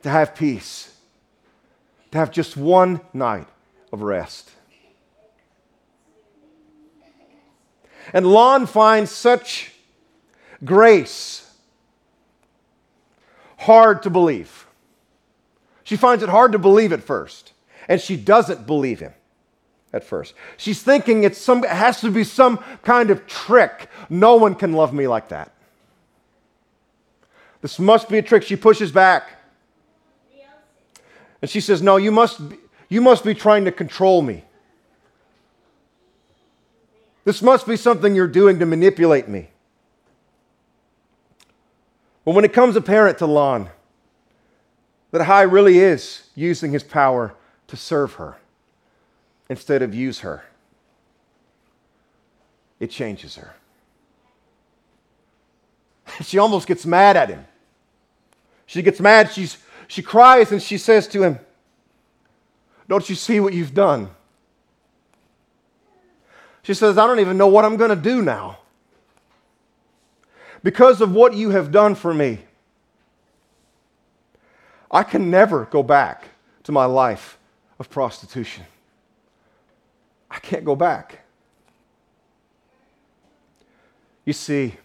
to 0.04 0.10
have 0.10 0.36
peace, 0.36 0.94
to 2.12 2.18
have 2.18 2.32
just 2.32 2.58
one 2.58 3.02
night 3.14 3.48
of 3.92 4.02
rest. 4.02 4.52
And 8.14 8.28
Lon 8.28 8.66
finds 8.66 9.12
such 9.12 9.72
grace 10.64 11.51
hard 13.62 14.04
to 14.04 14.10
believe. 14.10 14.68
She 15.84 15.96
finds 15.96 16.24
it 16.24 16.30
hard 16.30 16.52
to 16.52 16.60
believe 16.60 16.94
at 16.94 17.04
first, 17.04 17.54
and 17.88 18.00
she 18.00 18.16
doesn't 18.16 18.66
believe 18.66 19.00
him 19.00 19.14
at 19.94 20.04
first. 20.04 20.34
She's 20.58 20.82
thinking 20.82 21.24
it's 21.24 21.38
some, 21.38 21.64
it 21.64 21.70
has 21.70 22.02
to 22.02 22.12
be 22.12 22.24
some 22.24 22.58
kind 22.84 23.10
of 23.10 23.28
trick. 23.28 23.90
No 24.10 24.36
one 24.36 24.56
can 24.56 24.74
love 24.74 24.94
me 24.94 25.08
like 25.08 25.30
that. 25.30 25.52
This 27.62 27.78
must 27.78 28.10
be 28.10 28.18
a 28.18 28.22
trick. 28.22 28.44
She 28.44 28.56
pushes 28.56 28.92
back. 28.92 29.38
And 31.42 31.50
she 31.50 31.62
says, 31.62 31.82
No, 31.82 31.98
you 31.98 32.12
must 32.12 32.42
you 32.90 33.02
must 33.02 33.24
be 33.24 33.34
trying 33.34 33.66
to 33.66 33.72
control 33.72 34.22
me. 34.22 34.44
This 37.24 37.42
must 37.42 37.68
be 37.68 37.78
something 37.78 38.16
you're 38.16 38.28
doing 38.28 38.60
to 38.60 38.66
manipulate 38.66 39.28
me. 39.28 39.51
But 42.24 42.36
when 42.36 42.46
it 42.46 42.54
comes 42.54 42.76
apparent 42.76 43.18
to 43.20 43.26
Lon 43.26 43.70
that 45.12 45.24
Hai 45.24 45.42
really 45.42 45.80
is 45.80 46.30
using 46.36 46.72
his 46.72 46.84
power 46.84 47.36
to 47.68 47.76
serve 47.76 48.14
her, 48.14 48.38
instead 49.52 49.82
of 49.82 49.94
use 49.94 50.20
her. 50.20 50.46
It 52.80 52.90
changes 52.90 53.36
her. 53.36 53.54
She 56.24 56.38
almost 56.38 56.68
gets 56.68 56.86
mad 56.86 57.18
at 57.18 57.30
him. 57.30 57.46
She 58.66 58.82
gets 58.82 59.02
mad, 59.02 59.30
she's, 59.32 59.58
she 59.88 60.02
cries, 60.02 60.54
and 60.54 60.62
she 60.62 60.78
says 60.78 61.06
to 61.10 61.22
him, 61.22 61.40
Don't 62.88 63.10
you 63.10 63.16
see 63.16 63.42
what 63.42 63.54
you've 63.54 63.74
done? 63.74 64.10
She 66.64 66.74
says, 66.74 66.98
I 66.98 67.06
don't 67.06 67.20
even 67.20 67.38
know 67.38 67.48
what 67.48 67.66
I'm 67.66 67.76
going 67.76 67.90
to 67.90 67.96
do 67.98 68.22
now. 68.22 68.60
Because 70.64 71.02
of 71.02 71.14
what 71.14 71.34
you 71.34 71.50
have 71.50 71.72
done 71.72 71.96
for 71.96 72.14
me, 72.14 72.40
I 74.92 75.04
can 75.04 75.32
never 75.32 75.66
go 75.66 75.82
back 75.82 76.26
to 76.64 76.72
my 76.72 76.86
life 76.86 77.40
of 77.80 77.90
prostitution. 77.90 78.66
I 80.30 80.40
can't 80.40 80.66
go 80.66 80.76
back. 80.76 81.22
You 84.26 84.34
see, 84.34 84.76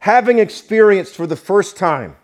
having 0.00 0.38
experienced 0.38 1.14
for 1.14 1.26
the 1.26 1.36
first 1.36 1.76
time 1.76 2.16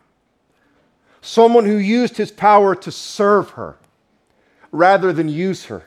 someone 1.20 1.66
who 1.66 1.76
used 1.76 2.16
his 2.16 2.32
power 2.32 2.74
to 2.74 2.90
serve 2.90 3.50
her 3.50 3.76
rather 4.72 5.12
than 5.12 5.28
use 5.28 5.66
her. 5.66 5.84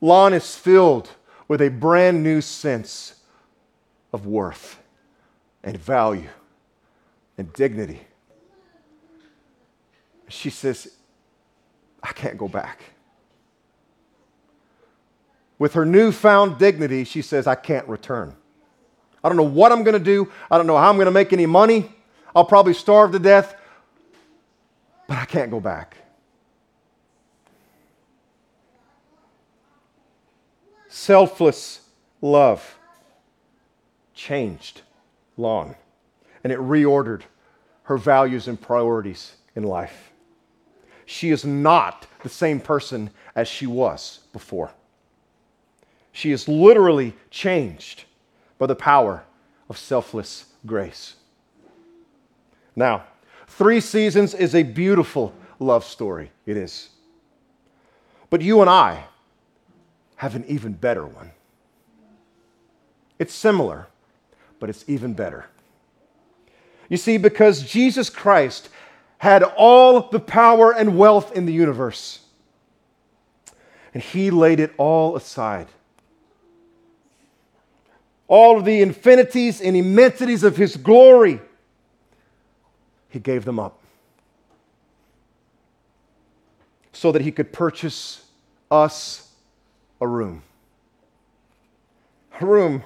Lon 0.00 0.34
is 0.34 0.56
filled 0.56 1.10
with 1.48 1.62
a 1.62 1.68
brand 1.68 2.22
new 2.22 2.40
sense 2.40 3.14
of 4.12 4.26
worth 4.26 4.78
and 5.66 5.76
value 5.76 6.28
and 7.36 7.52
dignity. 7.52 8.00
She 10.28 10.48
says, 10.48 10.92
I 12.02 12.12
can't 12.12 12.38
go 12.38 12.48
back. 12.48 12.80
With 15.58 15.74
her 15.74 15.84
newfound 15.84 16.58
dignity, 16.58 17.04
she 17.04 17.20
says, 17.20 17.46
I 17.46 17.56
can't 17.56 17.86
return. 17.88 18.34
I 19.24 19.28
don't 19.28 19.36
know 19.36 19.42
what 19.42 19.72
I'm 19.72 19.82
going 19.82 19.98
to 19.98 20.04
do. 20.04 20.30
I 20.50 20.56
don't 20.56 20.68
know 20.68 20.76
how 20.76 20.88
I'm 20.88 20.96
going 20.96 21.06
to 21.06 21.12
make 21.12 21.32
any 21.32 21.46
money. 21.46 21.92
I'll 22.34 22.44
probably 22.44 22.74
starve 22.74 23.12
to 23.12 23.18
death, 23.18 23.56
but 25.08 25.18
I 25.18 25.24
can't 25.24 25.50
go 25.50 25.58
back. 25.58 25.96
Selfless 30.88 31.80
love 32.22 32.78
changed 34.14 34.82
Lon, 35.36 35.76
and 36.42 36.52
it 36.52 36.58
reordered 36.58 37.22
her 37.84 37.96
values 37.96 38.48
and 38.48 38.60
priorities 38.60 39.36
in 39.54 39.62
life. 39.62 40.12
She 41.04 41.30
is 41.30 41.44
not 41.44 42.06
the 42.22 42.28
same 42.28 42.60
person 42.60 43.10
as 43.34 43.46
she 43.46 43.66
was 43.66 44.20
before. 44.32 44.72
She 46.12 46.32
is 46.32 46.48
literally 46.48 47.14
changed 47.30 48.04
by 48.58 48.66
the 48.66 48.74
power 48.74 49.24
of 49.68 49.78
selfless 49.78 50.46
grace. 50.64 51.16
Now, 52.74 53.04
Three 53.46 53.80
Seasons 53.80 54.34
is 54.34 54.54
a 54.54 54.62
beautiful 54.62 55.32
love 55.58 55.84
story. 55.84 56.30
It 56.44 56.56
is. 56.56 56.90
But 58.28 58.42
you 58.42 58.60
and 58.60 58.68
I 58.68 59.04
have 60.16 60.34
an 60.34 60.44
even 60.46 60.72
better 60.72 61.06
one. 61.06 61.30
It's 63.18 63.32
similar, 63.32 63.86
but 64.58 64.70
it's 64.70 64.84
even 64.88 65.14
better. 65.14 65.46
You 66.88 66.96
see, 66.96 67.16
because 67.18 67.62
Jesus 67.62 68.10
Christ 68.10 68.68
had 69.18 69.42
all 69.42 70.08
the 70.10 70.20
power 70.20 70.72
and 70.72 70.98
wealth 70.98 71.34
in 71.34 71.46
the 71.46 71.52
universe, 71.52 72.20
and 73.94 74.02
he 74.02 74.30
laid 74.30 74.60
it 74.60 74.72
all 74.76 75.16
aside. 75.16 75.68
All 78.28 78.58
of 78.58 78.64
the 78.64 78.82
infinities 78.82 79.60
and 79.60 79.76
immensities 79.76 80.42
of 80.42 80.56
his 80.56 80.76
glory, 80.76 81.40
he 83.08 83.18
gave 83.18 83.44
them 83.44 83.58
up 83.58 83.80
so 86.92 87.12
that 87.12 87.22
he 87.22 87.30
could 87.30 87.52
purchase 87.52 88.24
us 88.70 89.30
a 90.00 90.08
room. 90.08 90.42
A 92.40 92.44
room 92.44 92.82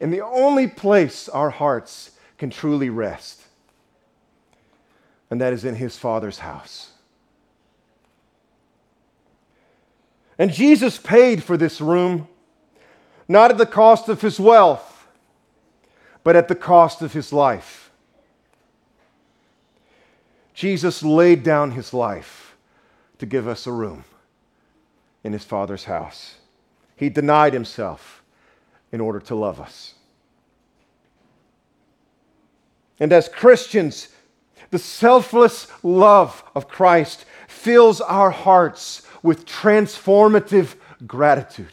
in 0.00 0.10
the 0.10 0.20
only 0.20 0.66
place 0.66 1.28
our 1.28 1.50
hearts 1.50 2.10
can 2.38 2.50
truly 2.50 2.90
rest, 2.90 3.42
and 5.30 5.40
that 5.40 5.52
is 5.52 5.64
in 5.64 5.76
his 5.76 5.96
Father's 5.96 6.40
house. 6.40 6.90
And 10.38 10.52
Jesus 10.52 10.98
paid 10.98 11.44
for 11.44 11.56
this 11.56 11.80
room, 11.80 12.26
not 13.28 13.50
at 13.50 13.58
the 13.58 13.66
cost 13.66 14.08
of 14.08 14.20
his 14.20 14.40
wealth, 14.40 15.06
but 16.24 16.34
at 16.34 16.48
the 16.48 16.56
cost 16.56 17.02
of 17.02 17.12
his 17.12 17.32
life. 17.32 17.92
Jesus 20.54 21.02
laid 21.02 21.42
down 21.42 21.72
his 21.72 21.94
life 21.94 22.56
to 23.18 23.26
give 23.26 23.46
us 23.46 23.66
a 23.66 23.72
room 23.72 24.04
in 25.22 25.32
his 25.32 25.44
Father's 25.44 25.84
house. 25.84 26.36
He 26.96 27.08
denied 27.08 27.52
himself 27.52 28.23
in 28.94 29.00
order 29.00 29.18
to 29.18 29.34
love 29.34 29.60
us. 29.60 29.94
And 33.00 33.12
as 33.12 33.28
Christians, 33.28 34.06
the 34.70 34.78
selfless 34.78 35.66
love 35.82 36.44
of 36.54 36.68
Christ 36.68 37.24
fills 37.48 38.00
our 38.00 38.30
hearts 38.30 39.02
with 39.20 39.46
transformative 39.46 40.76
gratitude. 41.08 41.72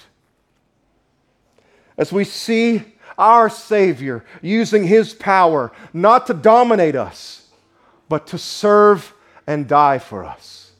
As 1.95 2.11
we 2.11 2.23
see 2.23 2.85
our 3.19 3.51
Savior 3.51 4.25
using 4.41 4.87
His 4.87 5.13
power 5.13 5.71
not 5.93 6.25
to 6.25 6.33
dominate 6.33 6.95
us, 6.95 7.49
but 8.09 8.25
to 8.27 8.39
serve 8.39 9.13
and 9.45 9.67
die 9.67 9.99
for 9.99 10.23
us. 10.23 10.71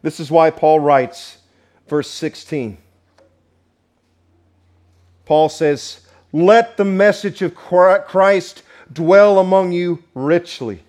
This 0.00 0.20
is 0.20 0.30
why 0.30 0.48
Paul 0.48 0.80
writes, 0.80 1.36
verse 1.86 2.08
16. 2.08 2.78
Paul 5.26 5.50
says, 5.50 6.00
Let 6.32 6.78
the 6.78 6.84
message 6.84 7.42
of 7.42 7.54
Christ 7.54 8.62
dwell 8.90 9.38
among 9.38 9.72
you 9.72 10.02
richly. 10.14 10.84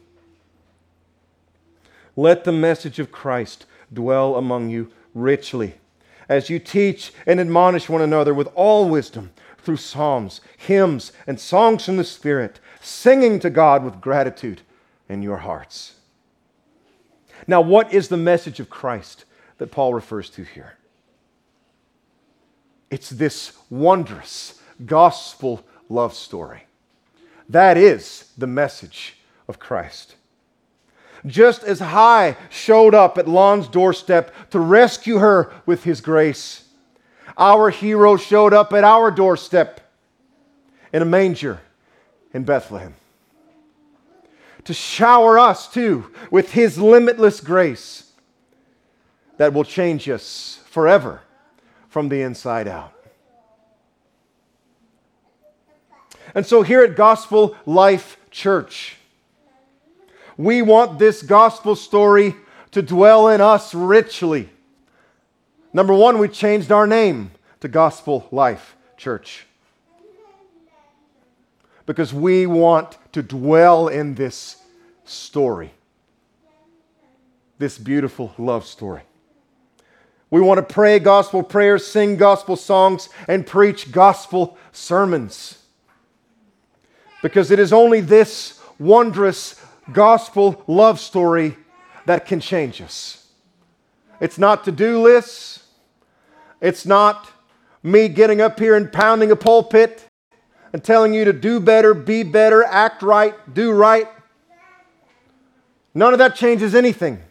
Let 2.16 2.46
the 2.46 2.52
message 2.54 3.00
of 3.00 3.12
Christ 3.12 3.66
dwell 3.94 4.36
among 4.36 4.70
you 4.70 4.92
richly 5.14 5.76
as 6.30 6.50
you 6.50 6.60
teach 6.60 7.14
and 7.26 7.40
admonish 7.40 7.90
one 7.90 8.02
another 8.02 8.34
with 8.34 8.48
all 8.56 8.90
wisdom 8.90 9.32
through 9.58 9.78
psalms, 9.78 10.42
hymns, 10.58 11.12
and 11.26 11.40
songs 11.40 11.86
from 11.86 11.98
the 11.98 12.04
Spirit, 12.04 12.60
singing 12.80 13.40
to 13.40 13.50
God 13.50 13.84
with 13.84 14.02
gratitude 14.02 14.62
in 15.10 15.22
your 15.22 15.38
hearts. 15.38 15.96
Now, 17.48 17.62
what 17.62 17.94
is 17.94 18.08
the 18.08 18.18
message 18.18 18.60
of 18.60 18.70
Christ 18.70 19.26
that 19.58 19.72
Paul 19.72 19.94
refers 19.94 20.30
to 20.32 20.44
here? 20.44 20.78
It's 22.90 23.10
this 23.10 23.54
wondrous 23.70 24.62
gospel 24.86 25.64
love 25.90 26.14
story. 26.14 26.64
That 27.50 27.78
is 27.78 28.32
the 28.38 28.48
message 28.48 29.18
of 29.48 29.60
Christ. 29.60 30.16
Just 31.26 31.64
as 31.64 31.80
Hai 31.80 32.38
showed 32.50 32.94
up 32.94 33.18
at 33.18 33.28
Lon's 33.28 33.68
doorstep 33.68 34.50
to 34.52 34.60
rescue 34.60 35.18
her 35.18 35.52
with 35.66 35.84
his 35.84 36.00
grace, 36.00 36.68
our 37.38 37.70
hero 37.70 38.18
showed 38.18 38.54
up 38.54 38.72
at 38.74 38.84
our 38.84 39.12
doorstep 39.12 39.82
in 40.94 41.02
a 41.02 41.06
manger 41.06 41.60
in 42.34 42.44
Bethlehem 42.44 42.96
to 44.68 44.74
shower 44.74 45.40
us 45.40 45.72
too 45.72 46.12
with 46.30 46.52
his 46.52 46.78
limitless 46.78 47.40
grace 47.40 48.12
that 49.38 49.54
will 49.54 49.64
change 49.64 50.10
us 50.10 50.60
forever 50.66 51.22
from 51.90 52.10
the 52.10 52.22
inside 52.22 52.68
out. 52.68 52.94
And 56.36 56.46
so 56.46 56.62
here 56.62 56.84
at 56.84 56.96
Gospel 56.96 57.56
Life 57.66 58.18
Church, 58.30 58.98
we 60.38 60.62
want 60.62 61.00
this 61.00 61.24
gospel 61.24 61.76
story 61.76 62.36
to 62.72 62.82
dwell 62.82 63.30
in 63.30 63.42
us 63.42 63.74
richly. 63.74 64.50
Number 65.74 65.94
one, 65.94 66.20
we 66.20 66.28
changed 66.28 66.72
our 66.72 66.86
name 66.86 67.32
to 67.62 67.68
Gospel 67.68 68.28
Life 68.32 68.76
Church 68.98 69.46
because 71.88 72.14
we 72.14 72.46
want 72.46 72.98
to 73.14 73.24
dwell 73.24 73.88
in 73.88 74.14
this 74.14 74.62
story, 75.06 75.72
this 77.58 77.78
beautiful 77.80 78.34
love 78.38 78.66
story. 78.66 79.07
We 80.30 80.42
want 80.42 80.58
to 80.58 80.74
pray 80.74 81.00
gospel 81.00 81.42
prayers, 81.42 81.88
sing 81.88 82.18
gospel 82.18 82.56
songs, 82.56 83.10
and 83.28 83.48
preach 83.48 83.92
gospel 83.92 84.58
sermons 84.72 85.58
because 87.22 87.50
it 87.50 87.60
is 87.60 87.72
only 87.74 88.02
this 88.02 88.62
wondrous 88.78 89.62
gospel 89.92 90.64
love 90.68 91.00
story 91.00 91.58
that 92.06 92.26
can 92.26 92.40
change 92.40 92.82
us. 92.82 93.28
It's 94.20 94.38
not 94.38 94.66
to 94.66 94.72
do 94.72 95.02
lists, 95.02 95.66
it's 96.60 96.86
not 96.86 97.30
me 97.84 98.10
getting 98.10 98.42
up 98.42 98.60
here 98.60 98.76
and 98.76 98.92
pounding 98.92 99.32
a 99.32 99.36
pulpit 99.36 100.08
and 100.74 100.84
telling 100.84 101.14
you 101.14 101.24
to 101.26 101.34
do 101.34 101.60
better, 101.60 101.94
be 101.94 102.24
better, 102.24 102.64
act 102.64 103.02
right, 103.02 103.34
do 103.54 103.72
right. 103.72 104.08
None 105.94 106.14
of 106.14 106.20
that 106.20 106.36
changes 106.36 106.76
anything. 106.76 107.22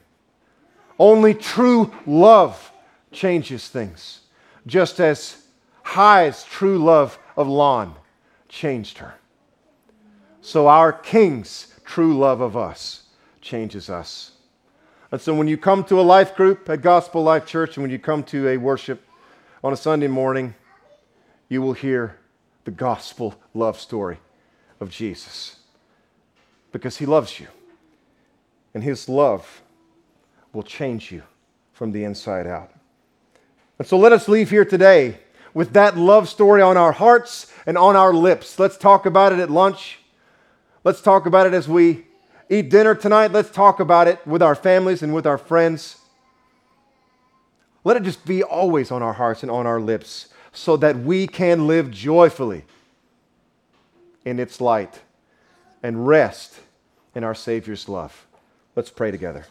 Only 0.99 1.35
true 1.35 1.93
love 2.07 2.73
changes 3.17 3.69
things, 3.69 4.21
just 4.67 5.01
as 5.01 5.43
Hai's 5.83 6.45
true 6.45 6.79
love 6.79 7.19
of 7.37 7.49
Lon 7.49 7.97
changed 8.49 8.99
her. 8.99 9.15
So 10.41 10.69
our 10.69 10.93
King's 10.93 11.75
true 11.85 12.17
love 12.17 12.41
of 12.41 12.57
us 12.57 13.05
changes 13.41 13.91
us. 13.91 14.33
And 15.11 15.21
so 15.21 15.35
when 15.35 15.49
you 15.49 15.57
come 15.57 15.83
to 15.85 16.01
a 16.01 16.03
life 16.03 16.35
group 16.37 16.69
at 16.69 16.83
Gospel 16.83 17.23
Life 17.23 17.47
Church 17.47 17.77
and 17.77 17.83
when 17.83 17.91
you 17.91 17.99
come 17.99 18.23
to 18.25 18.49
a 18.49 18.57
worship 18.57 19.03
on 19.65 19.73
a 19.73 19.77
Sunday 19.77 20.09
morning, 20.09 20.55
you 21.49 21.63
will 21.63 21.73
hear 21.73 22.19
the 22.65 22.71
gospel 22.71 23.35
love 23.55 23.79
story 23.79 24.19
of 24.81 24.91
Jesus 24.91 25.57
because 26.71 26.99
he 26.99 27.07
loves 27.07 27.41
you. 27.41 27.47
And 28.75 28.85
his 28.85 29.09
love 29.09 29.63
will 30.53 30.65
change 30.65 31.11
you 31.11 31.23
from 31.73 31.93
the 31.93 32.05
inside 32.05 32.47
out. 32.47 32.76
And 33.79 33.87
so 33.87 33.99
let 33.99 34.13
us 34.13 34.29
leave 34.29 34.51
here 34.51 34.65
today 34.65 35.19
with 35.53 35.73
that 35.73 35.97
love 35.97 36.29
story 36.29 36.63
on 36.63 36.77
our 36.77 36.93
hearts 36.93 37.53
and 37.67 37.77
on 37.77 37.97
our 37.97 38.13
lips. 38.13 38.59
Let's 38.59 38.77
talk 38.77 39.07
about 39.07 39.33
it 39.33 39.39
at 39.39 39.51
lunch. 39.51 39.99
Let's 40.85 41.01
talk 41.01 41.27
about 41.27 41.47
it 41.47 41.55
as 41.55 41.69
we 41.69 42.07
eat 42.49 42.71
dinner 42.71 42.95
tonight. 42.95 43.33
Let's 43.33 43.51
talk 43.51 43.81
about 43.81 44.09
it 44.09 44.25
with 44.27 44.43
our 44.43 44.55
families 44.55 45.03
and 45.03 45.15
with 45.15 45.27
our 45.27 45.39
friends. 45.39 45.97
Let 47.85 47.97
it 47.97 48.03
just 48.03 48.25
be 48.25 48.43
always 48.43 48.91
on 48.91 49.03
our 49.03 49.13
hearts 49.13 49.43
and 49.43 49.51
on 49.51 49.67
our 49.67 49.81
lips 49.81 50.29
so 50.53 50.77
that 50.79 50.99
we 50.99 51.27
can 51.27 51.67
live 51.67 51.91
joyfully 51.91 52.65
in 54.25 54.41
its 54.41 54.61
light 54.61 55.03
and 55.83 56.07
rest 56.07 56.61
in 57.15 57.25
our 57.25 57.35
Savior's 57.35 57.89
love. 57.89 58.27
Let's 58.75 58.91
pray 58.91 59.11
together. 59.11 59.47